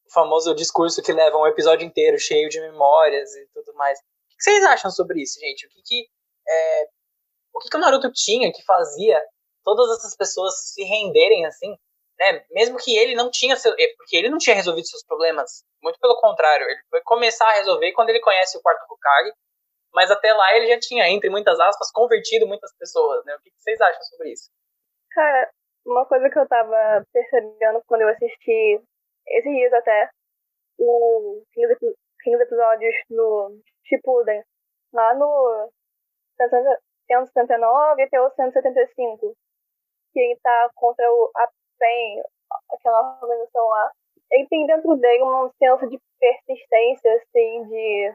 [0.07, 3.99] o famoso discurso que leva um episódio inteiro cheio de memórias e tudo mais.
[3.99, 5.67] O que vocês acham sobre isso, gente?
[5.67, 6.07] O que, que,
[6.47, 6.89] é,
[7.53, 9.21] o, que, que o Naruto tinha que fazia
[9.63, 11.75] todas essas pessoas se renderem assim
[12.19, 12.43] né?
[12.51, 16.19] Mesmo que ele não tinha, é, porque ele não tinha resolvido seus problemas, muito pelo
[16.19, 19.31] contrário, ele foi começar a resolver quando ele conhece o quarto Hokage,
[19.93, 23.35] mas até lá ele já tinha, entre muitas aspas, convertido muitas pessoas, né?
[23.35, 24.49] O que vocês acham sobre isso?
[25.11, 25.49] Cara,
[25.85, 28.81] uma coisa que eu tava percebendo quando eu assisti
[29.27, 30.09] esses dias até,
[30.79, 34.43] o fim dos, episódios no Shippuden,
[34.93, 35.71] lá no
[37.07, 39.33] 179 até o 175,
[40.13, 42.23] que ele tá contra o, a tem
[42.71, 43.91] aquela organização lá,
[44.31, 48.13] ele tem dentro dele um senso de persistência, assim, de.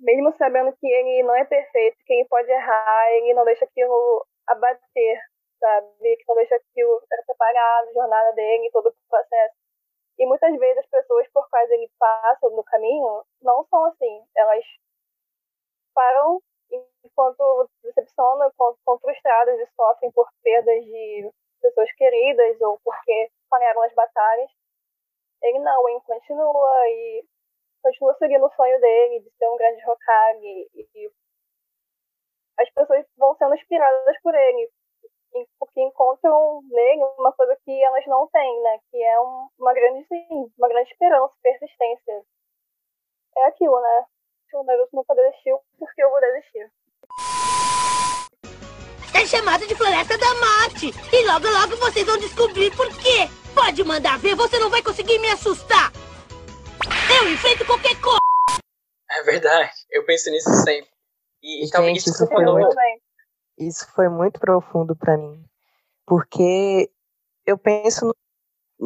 [0.00, 4.26] Mesmo sabendo que ele não é perfeito, que ele pode errar, ele não deixa aquilo
[4.48, 5.20] abater,
[5.60, 6.16] sabe?
[6.16, 9.54] Que não deixa aquilo atrapalhar a jornada dele, todo o processo.
[10.18, 14.24] E muitas vezes as pessoas, por causa ele passa no caminho, não são assim.
[14.36, 14.64] Elas
[15.94, 16.40] param
[17.04, 21.30] enquanto decepcionam, enquanto são frustradas e sofrem por perdas de
[21.62, 24.50] pessoas queridas ou porque falharam as batalhas.
[25.42, 27.24] Ele não, ele continua e
[27.82, 31.10] continua seguindo o sonho dele de ser um grande Hokage e, e
[32.58, 34.70] as pessoas vão sendo inspiradas por ele
[35.58, 38.78] porque encontram nele uma coisa que elas não têm, né?
[38.90, 42.22] Que é um, uma grande, sim, uma grande esperança, persistência.
[43.36, 44.06] É aquilo, né?
[44.48, 46.70] Se o Naruto nunca desistiu, porque eu vou desistir?
[49.14, 50.92] É chamado de Floresta da Morte.
[51.12, 53.28] E logo, logo vocês vão descobrir por quê.
[53.54, 55.92] Pode mandar ver, você não vai conseguir me assustar.
[57.14, 58.18] Eu enfrento qualquer coisa.
[59.10, 60.90] É verdade, eu penso nisso sempre.
[61.42, 62.76] E, Gente, isso, isso, foi muito,
[63.58, 65.44] isso foi muito profundo para mim.
[66.06, 66.90] Porque
[67.44, 68.14] eu penso no,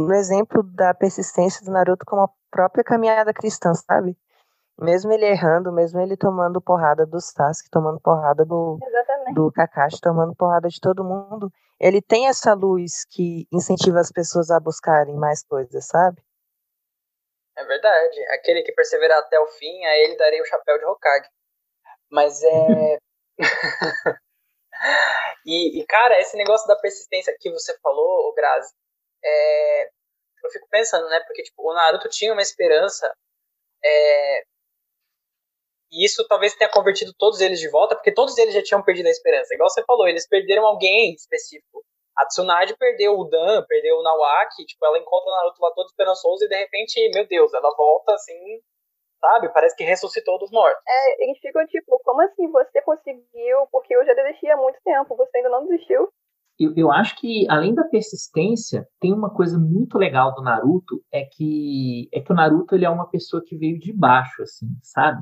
[0.07, 4.17] no exemplo da persistência do Naruto como a própria caminhada cristã, sabe?
[4.79, 8.79] Mesmo ele errando, mesmo ele tomando porrada do Sasuke, tomando porrada do,
[9.35, 14.51] do Kakashi, tomando porrada de todo mundo, ele tem essa luz que incentiva as pessoas
[14.51, 16.23] a buscarem mais coisas, sabe?
[17.57, 18.23] É verdade.
[18.35, 21.29] Aquele que perseverar até o fim, a ele darei o chapéu de Hokage.
[22.11, 22.99] Mas é.
[25.47, 28.75] e, e, cara, esse negócio da persistência que você falou, o Grazi,
[29.25, 29.87] é...
[29.87, 31.21] eu fico pensando, né?
[31.27, 33.11] Porque tipo, o Naruto tinha uma esperança
[33.83, 34.45] é,
[35.91, 39.07] e isso talvez tenha convertido todos eles de volta, porque todos eles já tinham perdido
[39.07, 39.55] a esperança.
[39.55, 41.85] Igual você falou, eles perderam alguém específico.
[42.17, 45.87] A Tsunade perdeu o Dan, perdeu o Nawaki, tipo, ela encontra o Naruto lá todo
[45.87, 48.61] esperançoso e de repente, meu Deus, ela volta assim,
[49.21, 49.53] sabe?
[49.53, 50.83] Parece que ressuscitou dos mortos.
[50.89, 53.67] É, eles ficam tipo, como assim você conseguiu?
[53.71, 56.09] Porque eu já desisti há muito tempo, você ainda não desistiu?
[56.59, 61.23] Eu, eu acho que, além da persistência, tem uma coisa muito legal do Naruto, é
[61.25, 65.21] que, é que o Naruto ele é uma pessoa que veio de baixo, assim, sabe?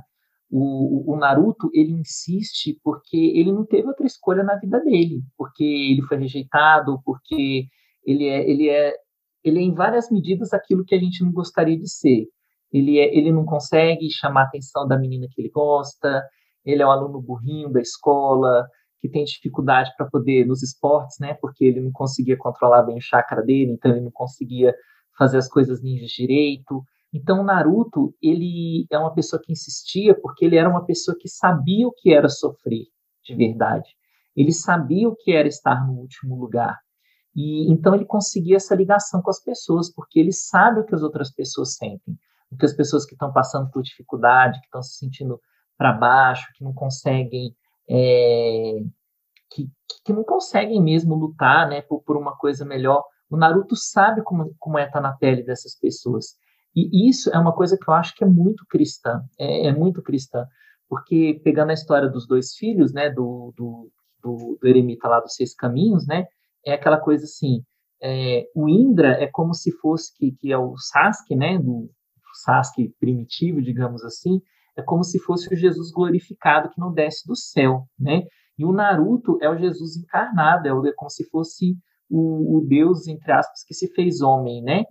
[0.56, 5.64] O, o, Naruto ele insiste porque ele não teve outra escolha na vida dele, porque
[5.64, 7.66] ele foi rejeitado, porque
[8.06, 8.94] ele é, ele é,
[9.42, 12.28] ele é em várias medidas aquilo que a gente não gostaria de ser.
[12.72, 16.22] ele, é, ele não consegue chamar a atenção da menina que ele gosta,
[16.64, 18.64] ele é um aluno burrinho da escola,
[19.00, 21.34] que tem dificuldade para poder nos esportes, né?
[21.40, 24.72] Porque ele não conseguia controlar bem o chakra dele, então ele não conseguia
[25.18, 26.84] fazer as coisas ninjas direito.
[27.14, 31.86] Então Naruto, ele é uma pessoa que insistia porque ele era uma pessoa que sabia
[31.86, 32.86] o que era sofrer
[33.24, 33.88] de verdade.
[34.36, 36.76] Ele sabia o que era estar no último lugar.
[37.36, 41.02] E então ele conseguia essa ligação com as pessoas, porque ele sabe o que as
[41.02, 42.18] outras pessoas sentem,
[42.50, 45.40] o que as pessoas que estão passando por dificuldade, que estão se sentindo
[45.78, 47.54] para baixo, que não conseguem
[47.88, 48.80] é,
[49.50, 49.70] que,
[50.04, 53.04] que não conseguem mesmo lutar, né, por, por uma coisa melhor.
[53.30, 56.36] O Naruto sabe como, como é estar na pele dessas pessoas.
[56.74, 60.02] E isso é uma coisa que eu acho que é muito cristã, é, é muito
[60.02, 60.46] cristã,
[60.88, 63.90] porque pegando a história dos dois filhos, né, do, do,
[64.22, 66.26] do, do eremita lá dos seis caminhos, né,
[66.64, 67.62] é aquela coisa assim,
[68.02, 71.88] é, o Indra é como se fosse, que, que é o Sasuke, né, do
[72.44, 74.40] Sasuke primitivo, digamos assim,
[74.76, 78.24] é como se fosse o Jesus glorificado que não desce do céu, né,
[78.58, 81.76] e o Naruto é o Jesus encarnado, é, é como se fosse
[82.10, 84.84] o, o Deus, entre aspas, que se fez homem, né,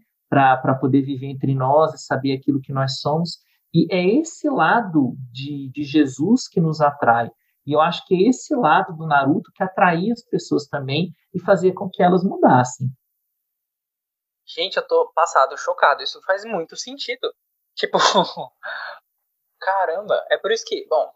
[0.62, 3.40] para poder viver entre nós e saber aquilo que nós somos,
[3.74, 7.30] e é esse lado de, de Jesus que nos atrai,
[7.66, 11.40] e eu acho que é esse lado do Naruto que atraía as pessoas também e
[11.40, 12.88] fazia com que elas mudassem.
[14.46, 16.04] Gente, eu tô passado, chocado.
[16.04, 17.34] Isso faz muito sentido.
[17.76, 17.98] Tipo,
[19.60, 20.26] caramba.
[20.30, 21.10] É por isso que, bom,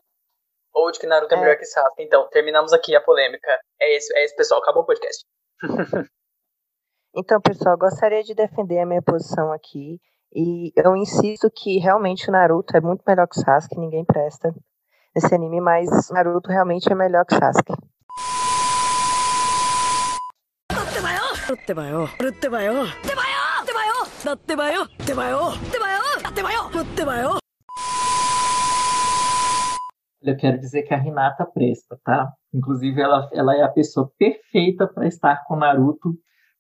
[0.74, 2.02] ou de que Naruto é, é melhor que Sasuke.
[2.04, 3.60] Então, terminamos aqui a polêmica.
[3.80, 4.62] É isso, é isso, pessoal.
[4.62, 5.26] Acabou o podcast.
[7.20, 10.00] então, pessoal, gostaria de defender a minha posição aqui.
[10.32, 14.54] E eu insisto que realmente o Naruto é muito melhor que o Sasuke, ninguém presta
[15.16, 17.74] nesse anime, mas Naruto realmente é melhor que Sasuke.
[30.22, 32.32] Eu quero dizer que a Hinata presta, tá?
[32.54, 36.14] Inclusive, ela, ela é a pessoa perfeita para estar com Naruto,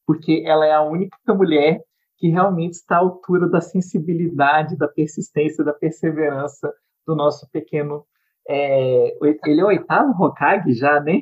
[0.07, 1.81] porque ela é a única mulher
[2.17, 6.73] que realmente está à altura da sensibilidade, da persistência, da perseverança
[7.05, 8.03] do nosso pequeno
[8.49, 11.21] é, ele é o oitavo Hokage já, né?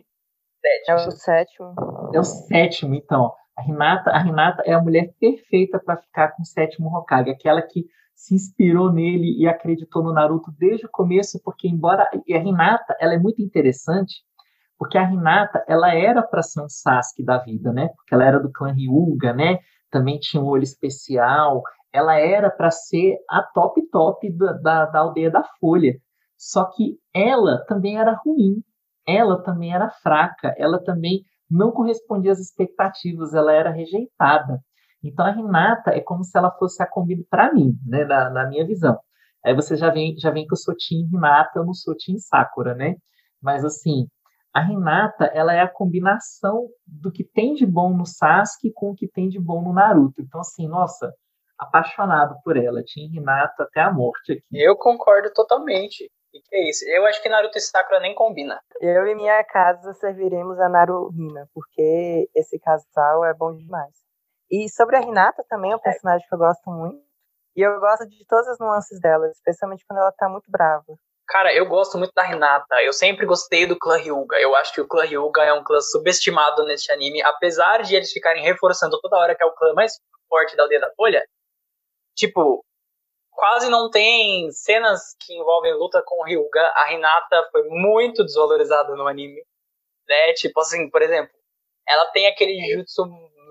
[0.87, 1.73] É o sétimo.
[2.13, 3.33] É o sétimo, então.
[3.57, 7.61] A Hinata, a Hinata é a mulher perfeita para ficar com o sétimo Hokage, aquela
[7.61, 12.39] que se inspirou nele e acreditou no Naruto desde o começo, porque embora e a
[12.39, 14.23] Hinata, ela é muito interessante,
[14.77, 17.89] porque a Hinata, ela era para ser um Sasuke da vida, né?
[17.95, 19.59] Porque ela era do clã Ryuga, né?
[19.89, 21.63] Também tinha um olho especial.
[21.93, 25.93] Ela era para ser a top top da, da, da aldeia da Folha.
[26.37, 28.61] Só que ela também era ruim,
[29.07, 34.59] ela também era fraca, ela também não correspondia às expectativas, ela era rejeitada.
[35.01, 38.47] Então a Renata é como se ela fosse a combina para mim, né, na, na,
[38.49, 38.99] minha visão.
[39.45, 42.17] Aí você já vem, já vem que eu sou Team Renata, eu não sou Team
[42.17, 42.95] Sakura, né?
[43.41, 44.07] Mas assim,
[44.55, 48.95] a Renata, ela é a combinação do que tem de bom no Sasuke com o
[48.95, 50.21] que tem de bom no Naruto.
[50.21, 51.13] Então assim, nossa,
[51.59, 54.45] apaixonado por ela, Team Renata até a morte aqui.
[54.53, 56.09] Eu concordo totalmente.
[56.33, 56.85] O que é isso?
[56.87, 58.61] Eu acho que Naruto e Sakura nem combina.
[58.79, 63.93] Eu e minha casa serviremos a Naruhina, porque esse casal é bom demais.
[64.49, 67.03] E sobre a Hinata também, é um personagem que eu gosto muito.
[67.57, 70.97] E eu gosto de todas as nuances dela, especialmente quando ela tá muito brava.
[71.27, 72.81] Cara, eu gosto muito da Hinata.
[72.83, 74.39] Eu sempre gostei do clã Hyuga.
[74.39, 77.21] Eu acho que o clã Hyuga é um clã subestimado neste anime.
[77.23, 79.93] Apesar de eles ficarem reforçando toda hora que é o clã mais
[80.29, 81.25] forte da aldeia da Folha.
[82.15, 82.63] Tipo,
[83.31, 86.71] quase não tem cenas que envolvem luta com o Ryuga.
[86.75, 89.43] A Hinata foi muito desvalorizada no anime.
[90.07, 90.33] Né?
[90.33, 91.33] Tipo assim, por exemplo,
[91.87, 93.03] ela tem aquele jutsu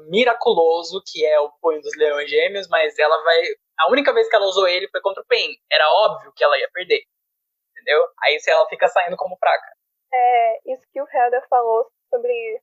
[0.09, 3.43] miraculoso que é o punho dos leões gêmeos, mas ela vai.
[3.81, 5.49] A única vez que ela usou ele foi contra o Pain.
[5.71, 7.03] Era óbvio que ela ia perder.
[7.85, 8.03] Entendeu?
[8.23, 9.67] Aí ela fica saindo como fraca.
[10.13, 12.63] É, isso que o Helder falou sobre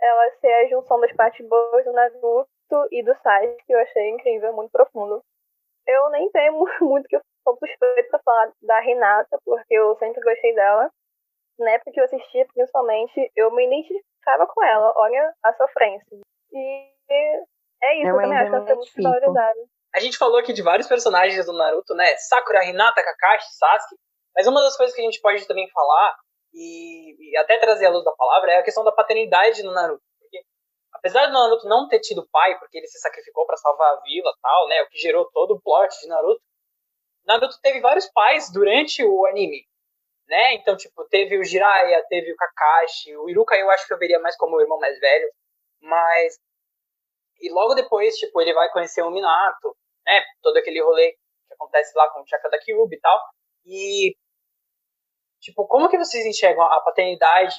[0.00, 2.48] ela ser a junção das partes boas do Naruto
[2.90, 5.22] e do Sasuke, que eu achei incrível, muito profundo.
[5.86, 10.22] Eu nem tenho muito que eu sou suspeita pra falar da Renata, porque eu sempre
[10.22, 10.90] gostei dela.
[11.58, 14.94] Na época que eu assistia, principalmente, eu me identificava com ela.
[14.96, 16.18] Olha a sofrência.
[16.52, 16.90] E
[17.82, 19.60] é isso, eu, eu também acho que ela foi muito valorizada.
[19.94, 22.16] A gente falou aqui de vários personagens do Naruto, né?
[22.16, 24.09] Sakura, Hinata, Kakashi, Sasuke.
[24.34, 26.16] Mas uma das coisas que a gente pode também falar,
[26.52, 30.02] e, e até trazer a luz da palavra, é a questão da paternidade no Naruto
[31.00, 34.32] apesar do Naruto não ter tido pai, porque ele se sacrificou para salvar a vila
[34.40, 34.82] tal, né?
[34.82, 36.42] O que gerou todo o plot de Naruto.
[37.24, 39.66] Naruto teve vários pais durante o anime,
[40.26, 40.54] né?
[40.54, 44.18] Então, tipo, teve o Jiraiya, teve o Kakashi, o Iruka eu acho que eu veria
[44.20, 45.30] mais como o irmão mais velho,
[45.80, 46.38] mas
[47.40, 49.74] e logo depois, tipo, ele vai conhecer o Minato,
[50.06, 50.22] né?
[50.42, 53.20] Todo aquele rolê que acontece lá com o chakra da Kyuubi e tal.
[53.64, 54.16] E,
[55.40, 57.56] tipo, como que vocês enxergam a paternidade,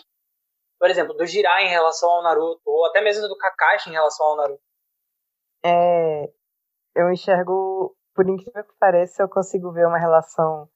[0.79, 4.25] por exemplo, do Jirai em relação ao Naruto, ou até mesmo do Kakashi em relação
[4.25, 4.63] ao Naruto?
[5.63, 6.31] É,
[6.95, 10.67] eu enxergo, por incrível que pareça, eu consigo ver uma relação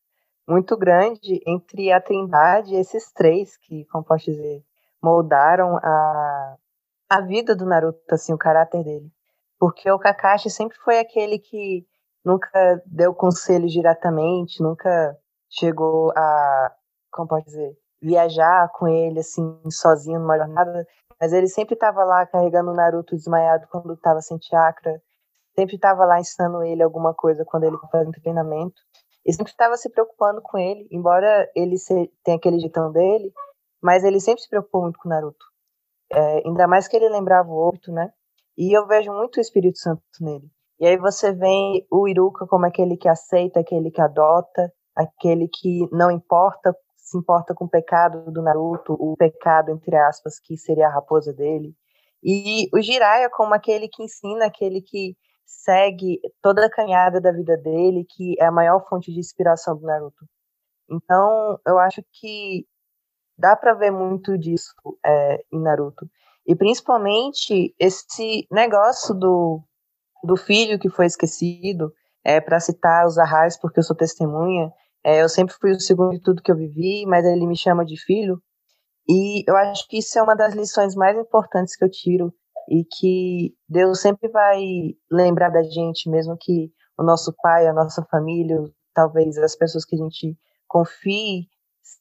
[0.47, 4.63] muito grande entre a Trindade e esses três que, como posso dizer,
[5.01, 6.55] moldaram a,
[7.09, 9.11] a vida do Naruto, assim, o caráter dele.
[9.59, 11.85] Porque o Kakashi sempre foi aquele que
[12.23, 15.17] nunca deu conselhos diretamente, nunca
[15.49, 16.75] chegou a,
[17.15, 20.85] como pode dizer, viajar com ele, assim, sozinho numa jornada,
[21.19, 25.01] mas ele sempre estava lá carregando o Naruto desmaiado quando estava sem chakra,
[25.55, 28.75] sempre estava lá ensinando ele alguma coisa quando ele fazia treinamento,
[29.25, 31.77] e sempre estava se preocupando com ele, embora ele
[32.23, 33.31] tenha aquele jeitão dele,
[33.81, 35.45] mas ele sempre se preocupou muito com o Naruto.
[36.11, 38.11] É, ainda mais que ele lembrava o Obito, né?
[38.57, 40.47] E eu vejo muito o Espírito Santo nele.
[40.79, 45.87] E aí você vê o Iruka como aquele que aceita, aquele que adota, aquele que
[45.91, 50.87] não importa, se importa com o pecado do Naruto, o pecado, entre aspas, que seria
[50.87, 51.75] a raposa dele.
[52.23, 57.55] E o Jiraiya como aquele que ensina, aquele que segue toda a caminhada da vida
[57.57, 60.25] dele, que é a maior fonte de inspiração do Naruto.
[60.89, 62.65] Então, eu acho que
[63.37, 64.73] dá para ver muito disso
[65.05, 66.09] é, em Naruto.
[66.47, 69.61] E principalmente esse negócio do,
[70.23, 71.93] do filho que foi esquecido,
[72.23, 74.73] é, para citar os arrais, porque eu sou testemunha,
[75.05, 77.85] é, eu sempre fui o segundo de tudo que eu vivi, mas ele me chama
[77.85, 78.41] de filho.
[79.07, 82.33] E eu acho que isso é uma das lições mais importantes que eu tiro
[82.67, 84.59] e que Deus sempre vai
[85.11, 88.57] lembrar da gente, mesmo que o nosso pai, a nossa família,
[88.95, 90.35] talvez as pessoas que a gente
[90.67, 91.47] confie,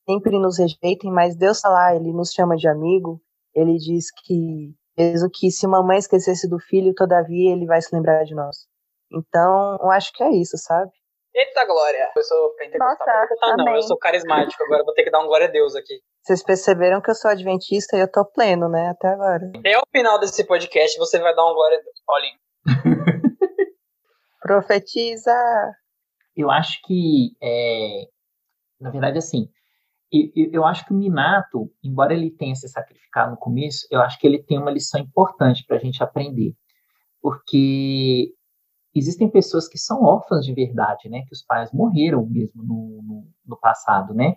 [0.08, 3.20] sempre nos rejeitem, mas Deus está lá, ele nos chama de amigo,
[3.54, 8.24] ele diz que, mesmo que se mamãe esquecesse do filho, todavia ele vai se lembrar
[8.24, 8.66] de nós.
[9.12, 10.90] Então, eu acho que é isso, sabe?
[11.34, 12.12] Eita glória!
[12.16, 12.88] Eu sou pentecostal.
[12.88, 15.74] Nossa, pentecostal não, eu sou carismático, agora vou ter que dar um glória a Deus
[15.74, 16.00] aqui.
[16.22, 19.50] Vocês perceberam que eu sou adventista e eu tô pleno, né, até agora.
[19.58, 22.38] Até o final desse podcast você vai dar um glória a Deus, Paulinho.
[24.40, 25.34] Profetiza!
[26.36, 28.04] Eu acho que, é,
[28.80, 29.48] na verdade, assim,
[30.12, 34.20] eu, eu acho que o Minato, embora ele tenha se sacrificado no começo, eu acho
[34.20, 36.54] que ele tem uma lição importante para a gente aprender.
[37.20, 38.32] Porque
[38.94, 41.22] existem pessoas que são órfãs de verdade, né?
[41.26, 44.34] Que os pais morreram mesmo no, no, no passado, né?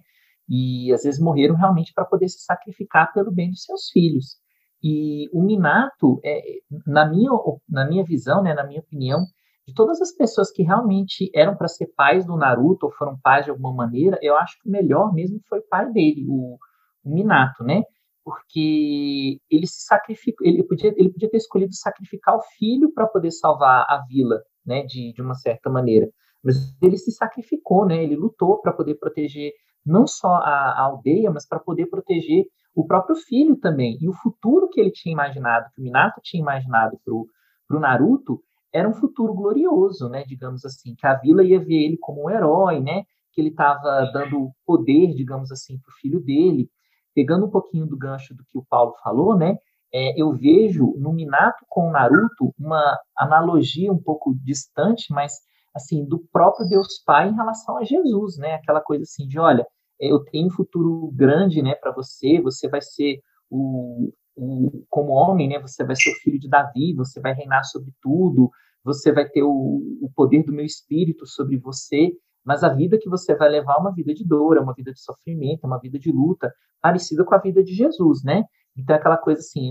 [0.50, 4.38] E às vezes morreram realmente para poder se sacrificar pelo bem dos seus filhos.
[4.82, 6.42] E o Minato, é,
[6.86, 7.32] na, minha,
[7.68, 9.26] na minha visão, né, na minha opinião,
[9.68, 13.46] de todas as pessoas que realmente eram para ser pais do Naruto ou foram pais
[13.46, 16.58] de alguma maneira, eu acho que o melhor mesmo foi o pai dele, o,
[17.04, 17.84] o Minato, né?
[18.28, 23.32] Porque ele se sacrificou, ele podia, ele podia ter escolhido sacrificar o filho para poder
[23.32, 24.84] salvar a vila, né?
[24.84, 26.10] De, de uma certa maneira.
[26.44, 28.04] Mas ele se sacrificou, né?
[28.04, 29.54] Ele lutou para poder proteger
[29.86, 32.44] não só a, a aldeia, mas para poder proteger
[32.76, 33.98] o próprio filho também.
[34.02, 38.42] E o futuro que ele tinha imaginado, que o Minato tinha imaginado para o Naruto,
[38.74, 42.30] era um futuro glorioso, né, digamos assim, que a vila ia ver ele como um
[42.30, 46.70] herói, né, que ele estava dando poder, digamos assim, para o filho dele.
[47.18, 49.58] Pegando um pouquinho do gancho do que o Paulo falou, né,
[49.92, 55.34] é, eu vejo no Minato com o Naruto uma analogia um pouco distante, mas
[55.74, 59.66] assim do próprio Deus Pai em relação a Jesus, né, aquela coisa assim de, olha,
[60.00, 65.50] eu tenho um futuro grande, né, para você, você vai ser o, o, como homem,
[65.50, 68.52] né, você vai ser o filho de Davi, você vai reinar sobre tudo,
[68.84, 72.12] você vai ter o, o poder do meu espírito sobre você,
[72.48, 74.94] mas a vida que você vai levar é uma vida de dor, é uma vida
[74.94, 76.50] de sofrimento, é uma vida de luta,
[76.82, 78.46] parecida com a vida de Jesus, né?
[78.78, 79.70] Então é aquela coisa assim,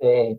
[0.00, 0.34] é,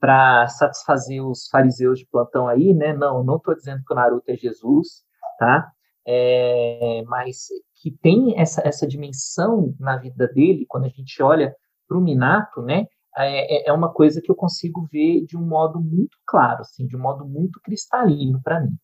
[0.00, 2.92] para satisfazer os fariseus de plantão aí, né?
[2.92, 5.04] Não, não estou dizendo que o Naruto é Jesus,
[5.38, 5.70] tá?
[6.04, 7.46] É, mas
[7.80, 11.54] que tem essa, essa dimensão na vida dele, quando a gente olha
[11.86, 12.86] para o Minato, né?
[13.16, 16.84] É, é, é uma coisa que eu consigo ver de um modo muito claro, assim,
[16.84, 18.76] de um modo muito cristalino para mim.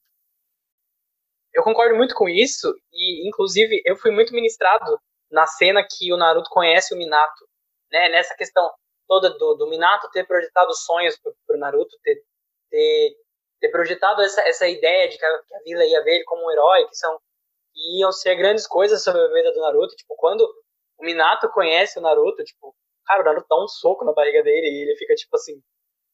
[1.55, 4.99] Eu concordo muito com isso e, inclusive, eu fui muito ministrado
[5.31, 7.49] na cena que o Naruto conhece o Minato,
[7.91, 8.09] né?
[8.09, 8.71] Nessa questão
[9.07, 12.23] toda do, do Minato ter projetado sonhos para o Naruto, ter,
[12.71, 13.17] ter,
[13.61, 16.45] ter, projetado essa, essa ideia de que a, que a, vila ia ver ele como
[16.45, 17.19] um herói, que são
[17.99, 19.97] iam ser grandes coisas sobre a vida do Naruto.
[19.97, 20.43] Tipo, quando
[20.99, 22.75] o Minato conhece o Naruto, tipo,
[23.07, 25.63] Cara, o Naruto dá um soco na barriga dele e ele fica tipo assim,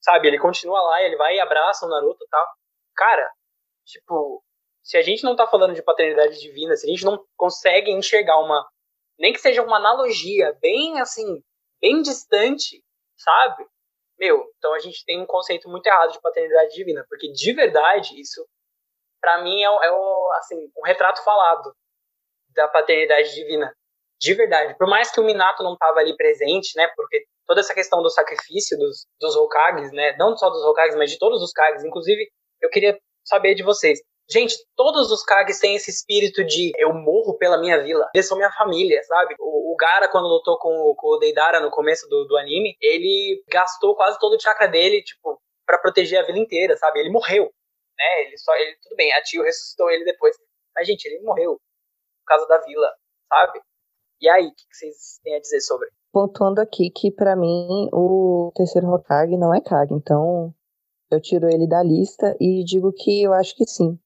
[0.00, 0.28] sabe?
[0.28, 2.46] Ele continua lá, ele vai e abraça o Naruto e tal.
[2.96, 3.32] Cara,
[3.86, 4.42] tipo,
[4.90, 8.36] se a gente não tá falando de paternidade divina, se a gente não consegue enxergar
[8.40, 8.68] uma,
[9.16, 11.40] nem que seja uma analogia bem assim,
[11.80, 12.82] bem distante,
[13.16, 13.64] sabe?
[14.18, 18.20] Meu, então a gente tem um conceito muito errado de paternidade divina, porque de verdade
[18.20, 18.44] isso
[19.20, 21.72] para mim é, é o, assim, um retrato falado
[22.48, 23.72] da paternidade divina.
[24.20, 24.76] De verdade.
[24.76, 26.90] Por mais que o Minato não tava ali presente, né?
[26.96, 30.16] Porque toda essa questão do sacrifício dos, dos Hokages, né?
[30.18, 31.84] Não só dos Hokages, mas de todos os Kages.
[31.84, 32.28] Inclusive,
[32.60, 34.00] eu queria saber de vocês.
[34.32, 38.36] Gente, todos os Kages têm esse espírito de eu morro pela minha vila, eles são
[38.36, 39.34] minha família, sabe?
[39.40, 43.42] O, o Gara, quando lutou com, com, o Deidara no começo do, do anime, ele
[43.48, 47.00] gastou quase todo o chakra dele, tipo, para proteger a vila inteira, sabe?
[47.00, 47.44] Ele morreu,
[47.98, 48.22] né?
[48.22, 50.36] Ele só, ele, tudo bem, a tio ressuscitou ele depois.
[50.76, 52.88] Mas, gente, ele morreu por causa da vila,
[53.28, 53.60] sabe?
[54.20, 55.88] E aí, o que vocês têm a dizer sobre?
[56.12, 60.54] Pontuando aqui que, para mim, o terceiro Hokage não é Kage, então
[61.10, 63.98] eu tiro ele da lista e digo que eu acho que sim.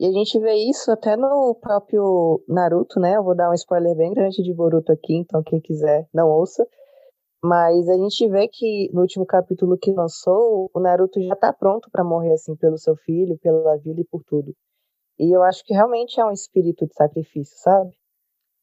[0.00, 3.16] E a gente vê isso até no próprio Naruto, né?
[3.16, 6.66] Eu vou dar um spoiler bem grande de Boruto aqui, então quem quiser não ouça.
[7.42, 11.88] Mas a gente vê que no último capítulo que lançou, o Naruto já tá pronto
[11.90, 14.54] para morrer assim pelo seu filho, pela vida e por tudo.
[15.18, 17.90] E eu acho que realmente é um espírito de sacrifício, sabe?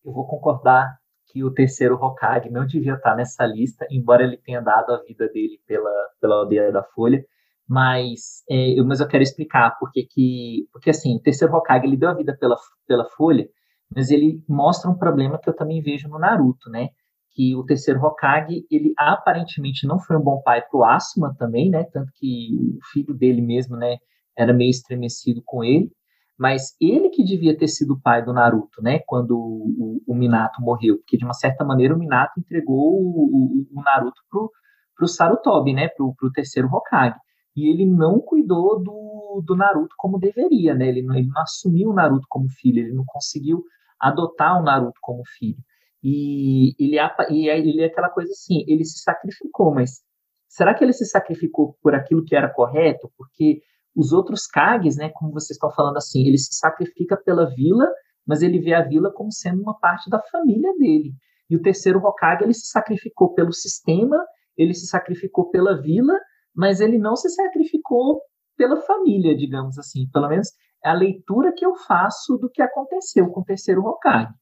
[0.04, 4.62] Eu vou concordar que o terceiro Hokage não devia estar nessa lista, embora ele tenha
[4.62, 5.92] dado a vida dele pela,
[6.22, 7.26] pela aldeia da Folha.
[7.68, 11.98] Mas, é, eu, mas eu quero explicar porque que, porque assim, o terceiro Hokage ele
[11.98, 12.56] deu a vida pela,
[12.88, 13.48] pela Folha,
[13.94, 16.90] mas ele mostra um problema que eu também vejo no Naruto, né?
[17.32, 21.84] Que o terceiro Hokage, ele aparentemente não foi um bom pai pro Asuma também, né?
[21.86, 23.98] Tanto que o filho dele mesmo, né,
[24.38, 25.92] era meio estremecido com ele.
[26.38, 29.00] Mas ele que devia ter sido o pai do Naruto, né?
[29.08, 33.80] Quando o, o, Minato morreu, porque de uma certa maneira o Minato entregou o, o,
[33.80, 34.52] o Naruto pro,
[34.98, 35.88] pro Sarutobi, né?
[35.90, 37.16] Pro, pro terceiro Hokage
[37.56, 40.88] e ele não cuidou do, do Naruto como deveria, né?
[40.90, 43.64] Ele não, ele não assumiu o Naruto como filho, ele não conseguiu
[44.00, 45.58] adotar o Naruto como filho.
[46.04, 46.98] E ele,
[47.32, 50.04] e ele é aquela coisa assim, ele se sacrificou, mas
[50.48, 53.12] será que ele se sacrificou por aquilo que era correto?
[53.18, 53.62] Porque
[53.96, 57.90] os outros Kages, né, como vocês estão falando assim, ele se sacrifica pela vila,
[58.28, 61.14] mas ele vê a vila como sendo uma parte da família dele.
[61.50, 64.22] E o terceiro Hokage, ele se sacrificou pelo sistema,
[64.58, 66.14] ele se sacrificou pela vila,
[66.56, 68.22] mas ele não se sacrificou
[68.58, 70.10] pela família, digamos assim.
[70.12, 70.50] Pelo menos
[70.84, 74.34] é a leitura que eu faço do que aconteceu com o terceiro Hokage.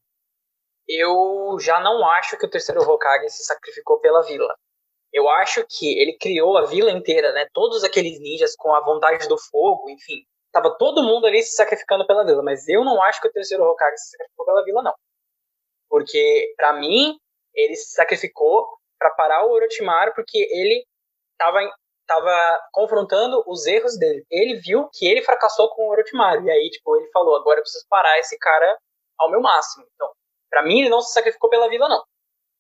[0.88, 4.53] Eu já não acho que o terceiro Hokage se sacrificou pela vila.
[5.11, 7.47] Eu acho que ele criou a vila inteira, né?
[7.53, 10.26] Todos aqueles ninjas com a vontade do fogo, enfim.
[10.51, 13.64] Tava todo mundo ali se sacrificando pela vila, mas eu não acho que o terceiro
[13.64, 14.93] Hokage se sacrificou pela vila, não.
[15.89, 17.18] Porque, para mim,
[17.53, 18.68] ele se sacrificou
[18.99, 20.86] para parar o Orochimaru, porque ele
[21.38, 21.59] tava
[22.05, 24.25] tava confrontando os erros dele.
[24.29, 26.45] Ele viu que ele fracassou com o Orochimaru.
[26.45, 28.77] E aí, tipo, ele falou: agora eu preciso parar esse cara
[29.17, 29.85] ao meu máximo.
[29.93, 30.09] Então,
[30.49, 32.03] para mim, ele não se sacrificou pela vila, não.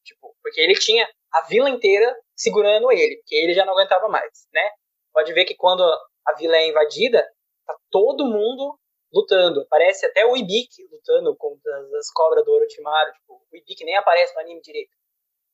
[0.03, 4.47] Tipo, porque ele tinha a vila inteira segurando ele, porque ele já não aguentava mais,
[4.53, 4.71] né?
[5.13, 5.83] Pode ver que quando
[6.25, 7.23] a vila é invadida,
[7.65, 8.77] tá todo mundo
[9.13, 9.61] lutando.
[9.61, 13.13] Aparece até o Ibiki lutando contra as cobras do Orochimaru.
[13.13, 14.91] Tipo, o Ibiki nem aparece no anime direito.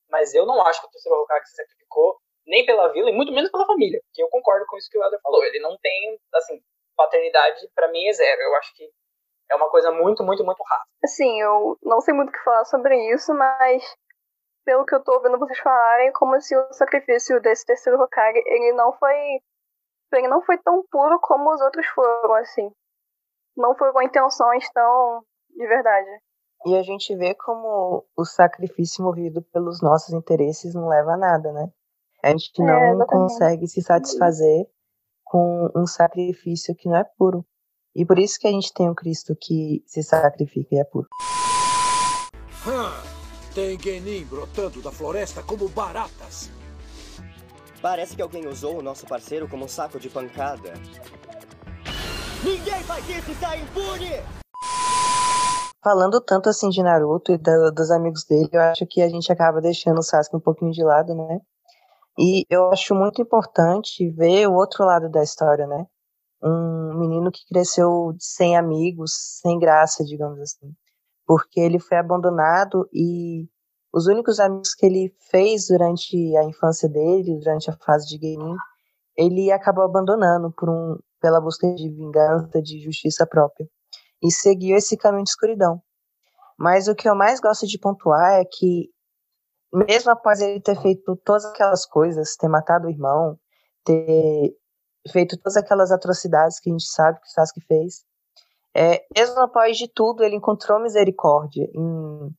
[0.08, 2.18] Mas eu não acho que o terceiro Hokage se sacrificou
[2.50, 4.00] nem pela vila e muito menos pela família.
[4.12, 5.42] Que eu concordo com isso que o Eder falou.
[5.44, 6.60] Ele não tem, assim,
[6.96, 8.42] paternidade para mim é zero.
[8.42, 8.90] Eu acho que
[9.50, 10.82] é uma coisa muito, muito, muito rara.
[11.02, 13.96] Assim, eu não sei muito o que falar sobre isso, mas
[14.64, 18.72] pelo que eu tô ouvindo vocês falarem, como se o sacrifício desse terceiro Hokage, ele
[18.72, 19.40] não foi
[20.12, 22.68] ele não foi tão puro como os outros foram, assim.
[23.56, 26.10] Não foi com intenções tão de verdade.
[26.66, 31.52] E a gente vê como o sacrifício movido pelos nossos interesses não leva a nada,
[31.52, 31.70] né?
[32.22, 34.66] A gente é, não é, consegue se satisfazer
[35.24, 37.44] com um sacrifício que não é puro.
[37.94, 41.08] E por isso que a gente tem um Cristo que se sacrifica e é puro.
[43.54, 46.50] Tem Genin brotando da floresta como baratas.
[47.80, 50.74] Parece que alguém usou o nosso parceiro como um saco de pancada.
[52.44, 54.40] Ninguém faz isso e sai impune!
[55.82, 59.32] Falando tanto assim de Naruto e do, dos amigos dele, eu acho que a gente
[59.32, 61.40] acaba deixando o Sasuke um pouquinho de lado, né?
[62.20, 65.86] E eu acho muito importante ver o outro lado da história, né?
[66.42, 70.70] Um menino que cresceu sem amigos, sem graça, digamos assim.
[71.26, 73.48] Porque ele foi abandonado e
[73.90, 78.56] os únicos amigos que ele fez durante a infância dele, durante a fase de gaming,
[79.16, 83.66] ele acabou abandonando por um, pela busca de vingança, de justiça própria.
[84.22, 85.80] E seguiu esse caminho de escuridão.
[86.58, 88.90] Mas o que eu mais gosto de pontuar é que
[89.72, 93.38] mesmo após ele ter feito todas aquelas coisas, ter matado o irmão,
[93.84, 94.56] ter
[95.10, 98.04] feito todas aquelas atrocidades que a gente sabe que o Sasuke fez,
[98.74, 102.34] é, mesmo após de tudo, ele encontrou misericórdia em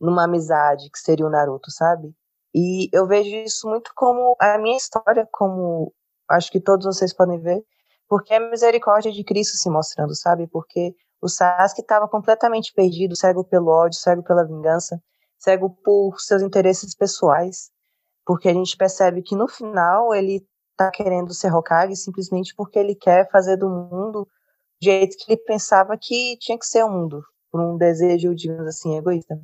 [0.00, 2.14] numa amizade que seria o Naruto, sabe?
[2.54, 5.92] E eu vejo isso muito como a minha história, como
[6.28, 7.62] acho que todos vocês podem ver,
[8.08, 10.46] porque é a misericórdia de Cristo se mostrando, sabe?
[10.48, 15.00] Porque o Sasuke estava completamente perdido, cego pelo ódio, cego pela vingança,
[15.38, 17.70] cego por seus interesses pessoais,
[18.24, 22.94] porque a gente percebe que no final ele está querendo ser Hokage simplesmente porque ele
[22.94, 24.28] quer fazer do mundo
[24.80, 28.66] do jeito que ele pensava que tinha que ser o mundo, por um desejo, digamos
[28.66, 29.40] assim, egoísta.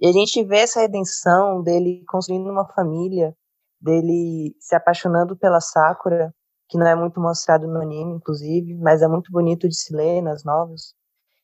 [0.00, 3.36] E a gente vê essa redenção dele construindo uma família,
[3.80, 6.34] dele se apaixonando pela Sakura,
[6.68, 10.22] que não é muito mostrado no anime, inclusive, mas é muito bonito de se ler
[10.22, 10.94] nas novelas,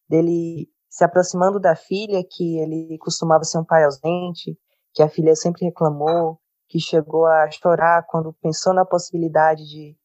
[0.08, 0.68] dele
[0.98, 4.58] se aproximando da filha, que ele costumava ser um pai ausente,
[4.92, 9.96] que a filha sempre reclamou, que chegou a chorar quando pensou na possibilidade de,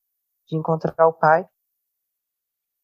[0.47, 1.49] de encontrar o pai.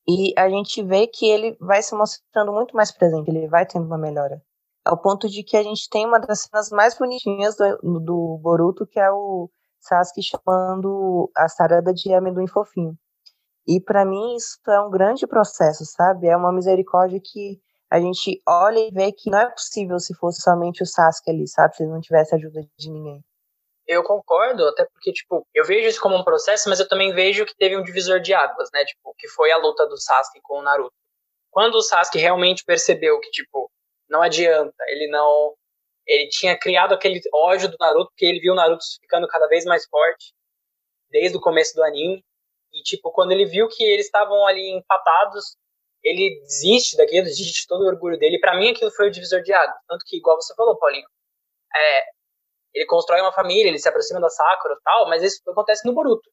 [0.08, 3.86] E a gente vê que ele vai se mostrando muito mais presente, ele vai tendo
[3.86, 4.42] uma melhora.
[4.84, 8.88] Ao ponto de que a gente tem uma das cenas mais bonitinhas do, do Boruto,
[8.88, 12.98] que é o Sasuke chamando a Sarada de amendoim fofinho.
[13.68, 16.26] E para mim isso é um grande processo, sabe?
[16.26, 17.62] É uma misericórdia que
[17.92, 21.48] a gente olha e vê que não é possível se fosse somente o Sasuke ali,
[21.48, 21.76] sabe?
[21.76, 23.24] Se ele não tivesse ajuda de ninguém.
[23.88, 27.44] Eu concordo, até porque, tipo, eu vejo isso como um processo, mas eu também vejo
[27.46, 28.86] que teve um divisor de águas, né?
[28.86, 30.94] Tipo, que foi a luta do Sasuke com o Naruto.
[31.50, 33.72] Quando o Sasuke realmente percebeu que, tipo,
[34.08, 35.56] não adianta, ele não.
[36.06, 39.66] Ele tinha criado aquele ódio do Naruto, porque ele viu o Naruto ficando cada vez
[39.66, 40.34] mais forte,
[41.10, 42.24] desde o começo do anime.
[42.72, 45.56] E, tipo, quando ele viu que eles estavam ali empatados,
[46.04, 48.40] ele desiste daquilo, desiste de todo o orgulho dele.
[48.40, 49.78] Para mim, aquilo foi o divisor de águas.
[49.88, 51.08] Tanto que, igual você falou, Paulinho,
[51.76, 52.02] é,
[52.74, 55.94] ele constrói uma família, ele se aproxima da Sakura e tal, mas isso acontece no
[55.94, 56.30] Boruto.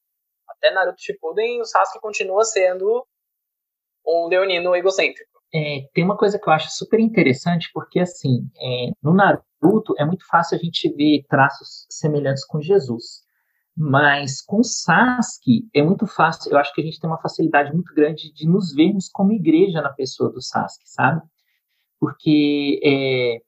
[0.48, 3.06] Até Naruto Shippuden, o Sasuke continua sendo
[4.06, 5.30] um leonino egocêntrico.
[5.54, 10.04] É, tem uma coisa que eu acho super interessante, porque assim, é, no Naruto é
[10.04, 13.25] muito fácil a gente ver traços semelhantes com Jesus.
[13.76, 17.92] Mas com Sasuke é muito fácil, eu acho que a gente tem uma facilidade muito
[17.94, 21.20] grande de nos vermos como igreja na pessoa do Sasuke, sabe?
[22.00, 23.42] Porque é,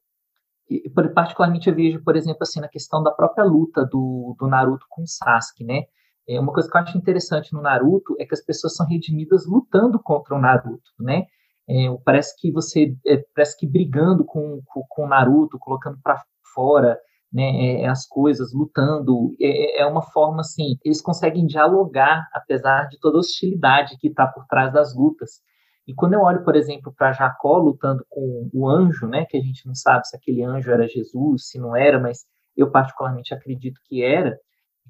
[1.14, 5.02] particularmente eu vejo, por exemplo, assim, na questão da própria luta do, do Naruto com
[5.02, 5.84] o Sasuke, né?
[6.28, 9.46] É uma coisa que eu acho interessante no Naruto é que as pessoas são redimidas
[9.46, 11.24] lutando contra o Naruto, né?
[11.66, 16.22] É, parece que você é, parece que brigando com, com, com o Naruto, colocando para
[16.54, 16.98] fora
[17.32, 22.98] né, é, as coisas, lutando, é, é, uma forma assim, eles conseguem dialogar apesar de
[22.98, 25.42] toda a hostilidade que está por trás das lutas.
[25.86, 29.40] E quando eu olho, por exemplo, para Jacó lutando com o anjo, né, que a
[29.40, 32.24] gente não sabe se aquele anjo era Jesus, se não era, mas
[32.56, 34.38] eu particularmente acredito que era.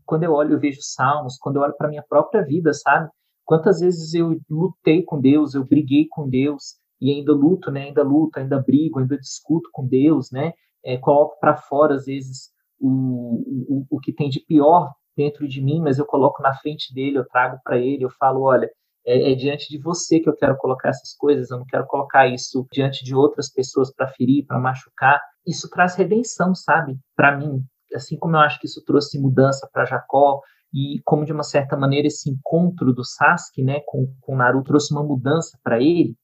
[0.06, 3.10] Quando eu olho, eu vejo salmos, quando eu olho para minha própria vida, sabe?
[3.44, 7.84] Quantas vezes eu lutei com Deus, eu briguei com Deus e ainda luto, né?
[7.84, 10.52] Ainda luto, ainda brigo, ainda discuto com Deus, né?
[10.84, 12.50] É, coloco para fora às vezes
[12.80, 16.94] o, o, o que tem de pior dentro de mim, mas eu coloco na frente
[16.94, 18.70] dele, eu trago para ele, eu falo, olha,
[19.04, 22.28] é, é, diante de você que eu quero colocar essas coisas, eu não quero colocar
[22.28, 25.20] isso diante de outras pessoas para ferir, para machucar.
[25.46, 26.96] Isso traz redenção, sabe?
[27.16, 27.64] Para mim,
[27.94, 30.40] assim como eu acho que isso trouxe mudança para Jacó
[30.72, 34.92] e como de uma certa maneira esse encontro do Sasuke, né, com com Naruto trouxe
[34.92, 36.14] uma mudança para ele.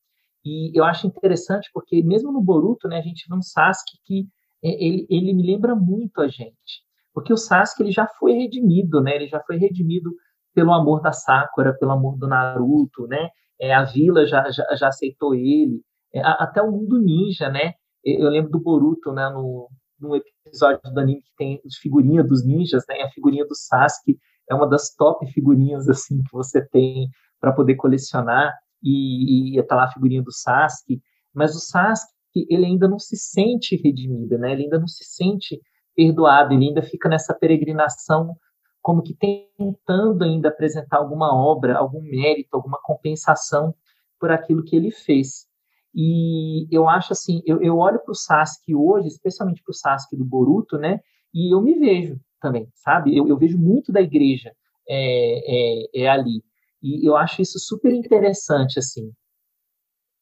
[0.45, 4.29] E eu acho interessante porque mesmo no Boruto, né, a gente vê um Sasuke que
[4.65, 9.15] ele, ele me lembra muito a gente, porque o Sasuke ele já foi redimido, né?
[9.15, 10.11] Ele já foi redimido
[10.55, 13.29] pelo amor da Sakura, pelo amor do Naruto, né?
[13.61, 17.75] É, a vila já, já, já aceitou ele, é, até o mundo ninja, né?
[18.05, 19.29] Eu lembro do Boruto, né?
[19.31, 19.69] No,
[20.01, 23.03] no episódio do anime que tem figurinha dos ninjas, né?
[23.03, 27.09] A figurinha do Sasuke é uma das top figurinhas assim que você tem
[27.41, 28.53] para poder colecionar
[28.83, 31.01] e, e tá lá a figurinha do Sasuke,
[31.35, 32.14] mas o Sasuke
[32.49, 34.53] ele ainda não se sente redimido, né?
[34.53, 35.61] Ele ainda não se sente
[35.95, 38.37] perdoado, ele ainda fica nessa peregrinação
[38.83, 43.75] como que tentando ainda apresentar alguma obra, algum mérito, alguma compensação
[44.21, 45.47] por aquilo que ele fez.
[45.95, 50.17] E eu acho assim, eu, eu olho para o Sasuke hoje, especialmente para o Sasuke
[50.17, 51.01] do Boruto, né?
[51.33, 53.17] E eu me vejo também, sabe?
[53.17, 54.53] Eu, eu vejo muito da igreja
[54.89, 56.45] é, é, é, ali.
[56.83, 59.11] E eu acho isso super interessante, assim.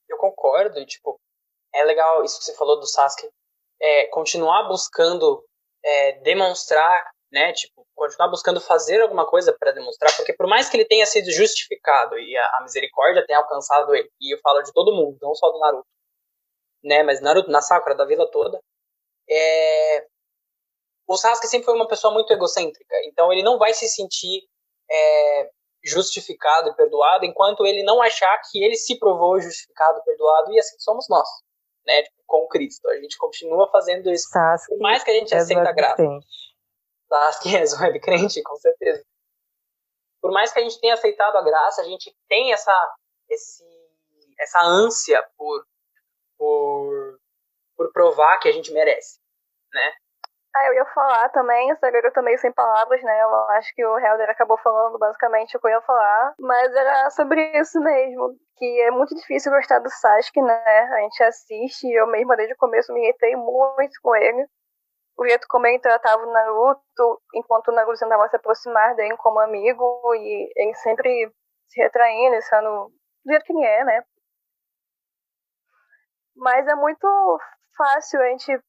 [0.08, 1.18] Eu concordo, tipo,
[1.74, 3.28] é legal isso que você falou do Sasuke,
[3.80, 5.44] é, continuar buscando
[5.84, 7.52] é, demonstrar né?
[7.54, 11.30] Tipo, continuar buscando fazer alguma coisa para demonstrar, porque por mais que ele tenha sido
[11.32, 15.34] justificado e a, a, misericórdia tenha alcançado ele, e eu falo de todo mundo, não
[15.34, 15.88] só do Naruto,
[16.84, 17.02] né?
[17.02, 18.60] Mas Naruto, na Sakura, da vila toda,
[19.30, 20.06] é...
[21.08, 24.42] o Sasuke sempre foi uma pessoa muito egocêntrica, então ele não vai se sentir
[24.90, 25.50] é,
[25.82, 30.78] justificado e perdoado enquanto ele não achar que ele se provou justificado perdoado, e assim
[30.78, 31.28] somos nós.
[31.86, 32.88] Né, tipo, com Cristo.
[32.88, 34.28] A gente continua fazendo isso.
[34.28, 36.02] Sasuke por mais que a gente aceita a graça.
[37.08, 39.04] Sasuke és web crente, com certeza.
[40.20, 42.94] por mais que a gente tenha aceitado a graça, a gente tem essa,
[43.28, 43.64] esse,
[44.38, 45.66] essa ânsia por,
[46.38, 47.20] por,
[47.76, 49.18] por provar que a gente merece,
[49.72, 49.94] né?
[50.54, 53.22] Ah, eu ia falar também, essa garota meio sem palavras, né?
[53.22, 57.08] Eu acho que o Helder acabou falando basicamente o que eu ia falar, mas era
[57.10, 60.62] sobre isso mesmo, que é muito difícil gostar do Sasuke, né?
[60.92, 64.46] A gente assiste, eu mesma desde o começo me irritei muito com ele.
[65.18, 69.40] O jeito como ele tratava o Naruto, enquanto o Naruto tentava se aproximar dele como
[69.40, 71.32] amigo, e ele sempre
[71.68, 72.88] se retraindo, sendo
[73.24, 74.04] do jeito que ele é, né?
[76.36, 77.06] Mas é muito
[77.76, 78.60] fácil a gente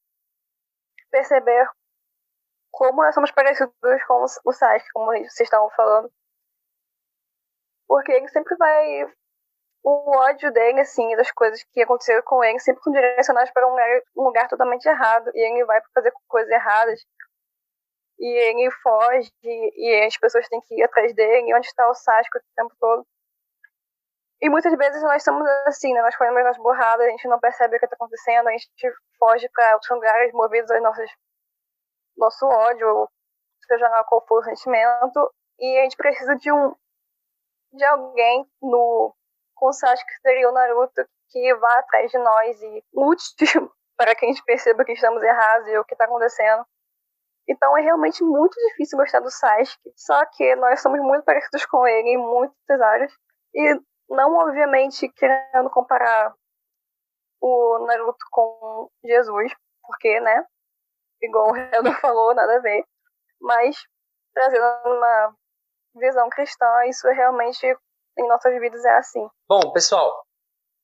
[1.14, 1.68] perceber
[2.72, 3.72] como nós somos parecidos
[4.08, 6.10] com o Sasuke, como vocês estavam falando.
[7.86, 9.04] Porque ele sempre vai.
[9.84, 13.70] O ódio dele, assim, das coisas que aconteceram com ele, sempre são direcionadas para um
[13.70, 15.30] lugar, um lugar totalmente errado.
[15.34, 17.00] E ele vai fazer coisas erradas.
[18.18, 21.50] E ele foge, e as pessoas têm que ir atrás dele.
[21.50, 23.06] E onde está o Sasuke o tempo todo?
[24.40, 26.02] E muitas vezes nós estamos assim, né?
[26.02, 28.68] Nós fazemos as borradas, a gente não percebe o que está acontecendo, a gente
[29.18, 31.10] foge para outros lugares movidos às nossas
[32.16, 33.08] nosso ódio,
[33.66, 36.74] seja lá qual for o sentimento, e a gente precisa de um
[37.72, 39.14] de alguém no
[39.54, 43.34] com Sasuke que seria o Naruto que vá atrás de nós e lute
[43.96, 46.64] para que a gente perceba que estamos errados e o que está acontecendo.
[47.48, 51.86] Então é realmente muito difícil gostar do Sasuke, só que nós somos muito parecidos com
[51.86, 53.12] ele em muitas áreas.
[53.54, 56.34] E não, obviamente, querendo comparar
[57.40, 59.52] o Naruto com Jesus,
[59.82, 60.44] porque, né?
[61.22, 62.84] Igual o Helder falou, nada a ver.
[63.40, 63.76] Mas,
[64.32, 65.34] trazendo uma
[65.96, 67.66] visão cristã, isso realmente
[68.18, 69.28] em nossas vidas é assim.
[69.48, 70.24] Bom, pessoal,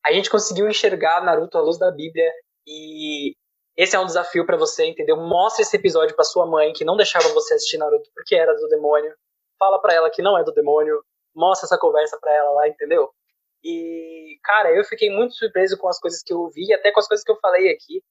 [0.05, 2.31] a gente conseguiu enxergar Naruto à luz da Bíblia
[2.67, 3.35] e
[3.77, 5.17] esse é um desafio para você, entendeu?
[5.17, 8.69] Mostre esse episódio para sua mãe que não deixava você assistir Naruto porque era do
[8.69, 9.15] demônio.
[9.59, 11.03] Fala para ela que não é do demônio
[11.35, 13.11] mostra essa conversa pra ela lá, entendeu?
[13.63, 17.09] E, cara, eu fiquei muito surpreso com as coisas que eu vi, até com as
[17.09, 18.03] coisas que eu falei aqui.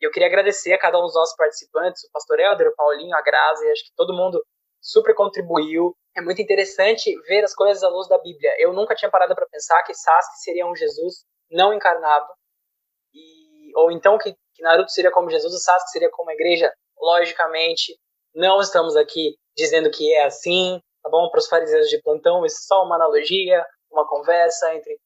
[0.00, 3.16] E eu queria agradecer a cada um dos nossos participantes, o Pastor Helder, o Paulinho,
[3.16, 4.42] a Grazi, acho que todo mundo
[4.80, 5.96] super contribuiu.
[6.16, 8.54] É muito interessante ver as coisas à luz da Bíblia.
[8.58, 12.28] Eu nunca tinha parado para pensar que Sasuke seria um Jesus não encarnado.
[13.12, 16.72] E, ou então que, que Naruto seria como Jesus, o Sasuke seria como a igreja.
[17.00, 17.98] Logicamente,
[18.34, 21.30] não estamos aqui dizendo que é assim, tá bom?
[21.30, 24.98] Para os fariseus de plantão, isso é só uma analogia, uma conversa entre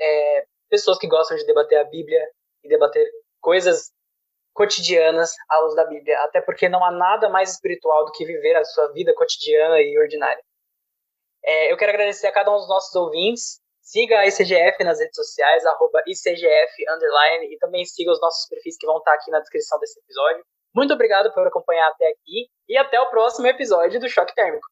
[0.00, 2.24] é, pessoas que gostam de debater a Bíblia
[2.62, 3.04] e debater
[3.40, 3.90] coisas
[4.54, 8.56] cotidianas à luz da Bíblia, até porque não há nada mais espiritual do que viver
[8.56, 10.42] a sua vida cotidiana e ordinária.
[11.44, 13.60] É, eu quero agradecer a cada um dos nossos ouvintes.
[13.80, 18.76] Siga a ICGF nas redes sociais, arroba ICGF, underline, e também siga os nossos perfis
[18.76, 20.44] que vão estar aqui na descrição desse episódio.
[20.74, 24.68] Muito obrigado por acompanhar até aqui e até o próximo episódio do Choque Térmico.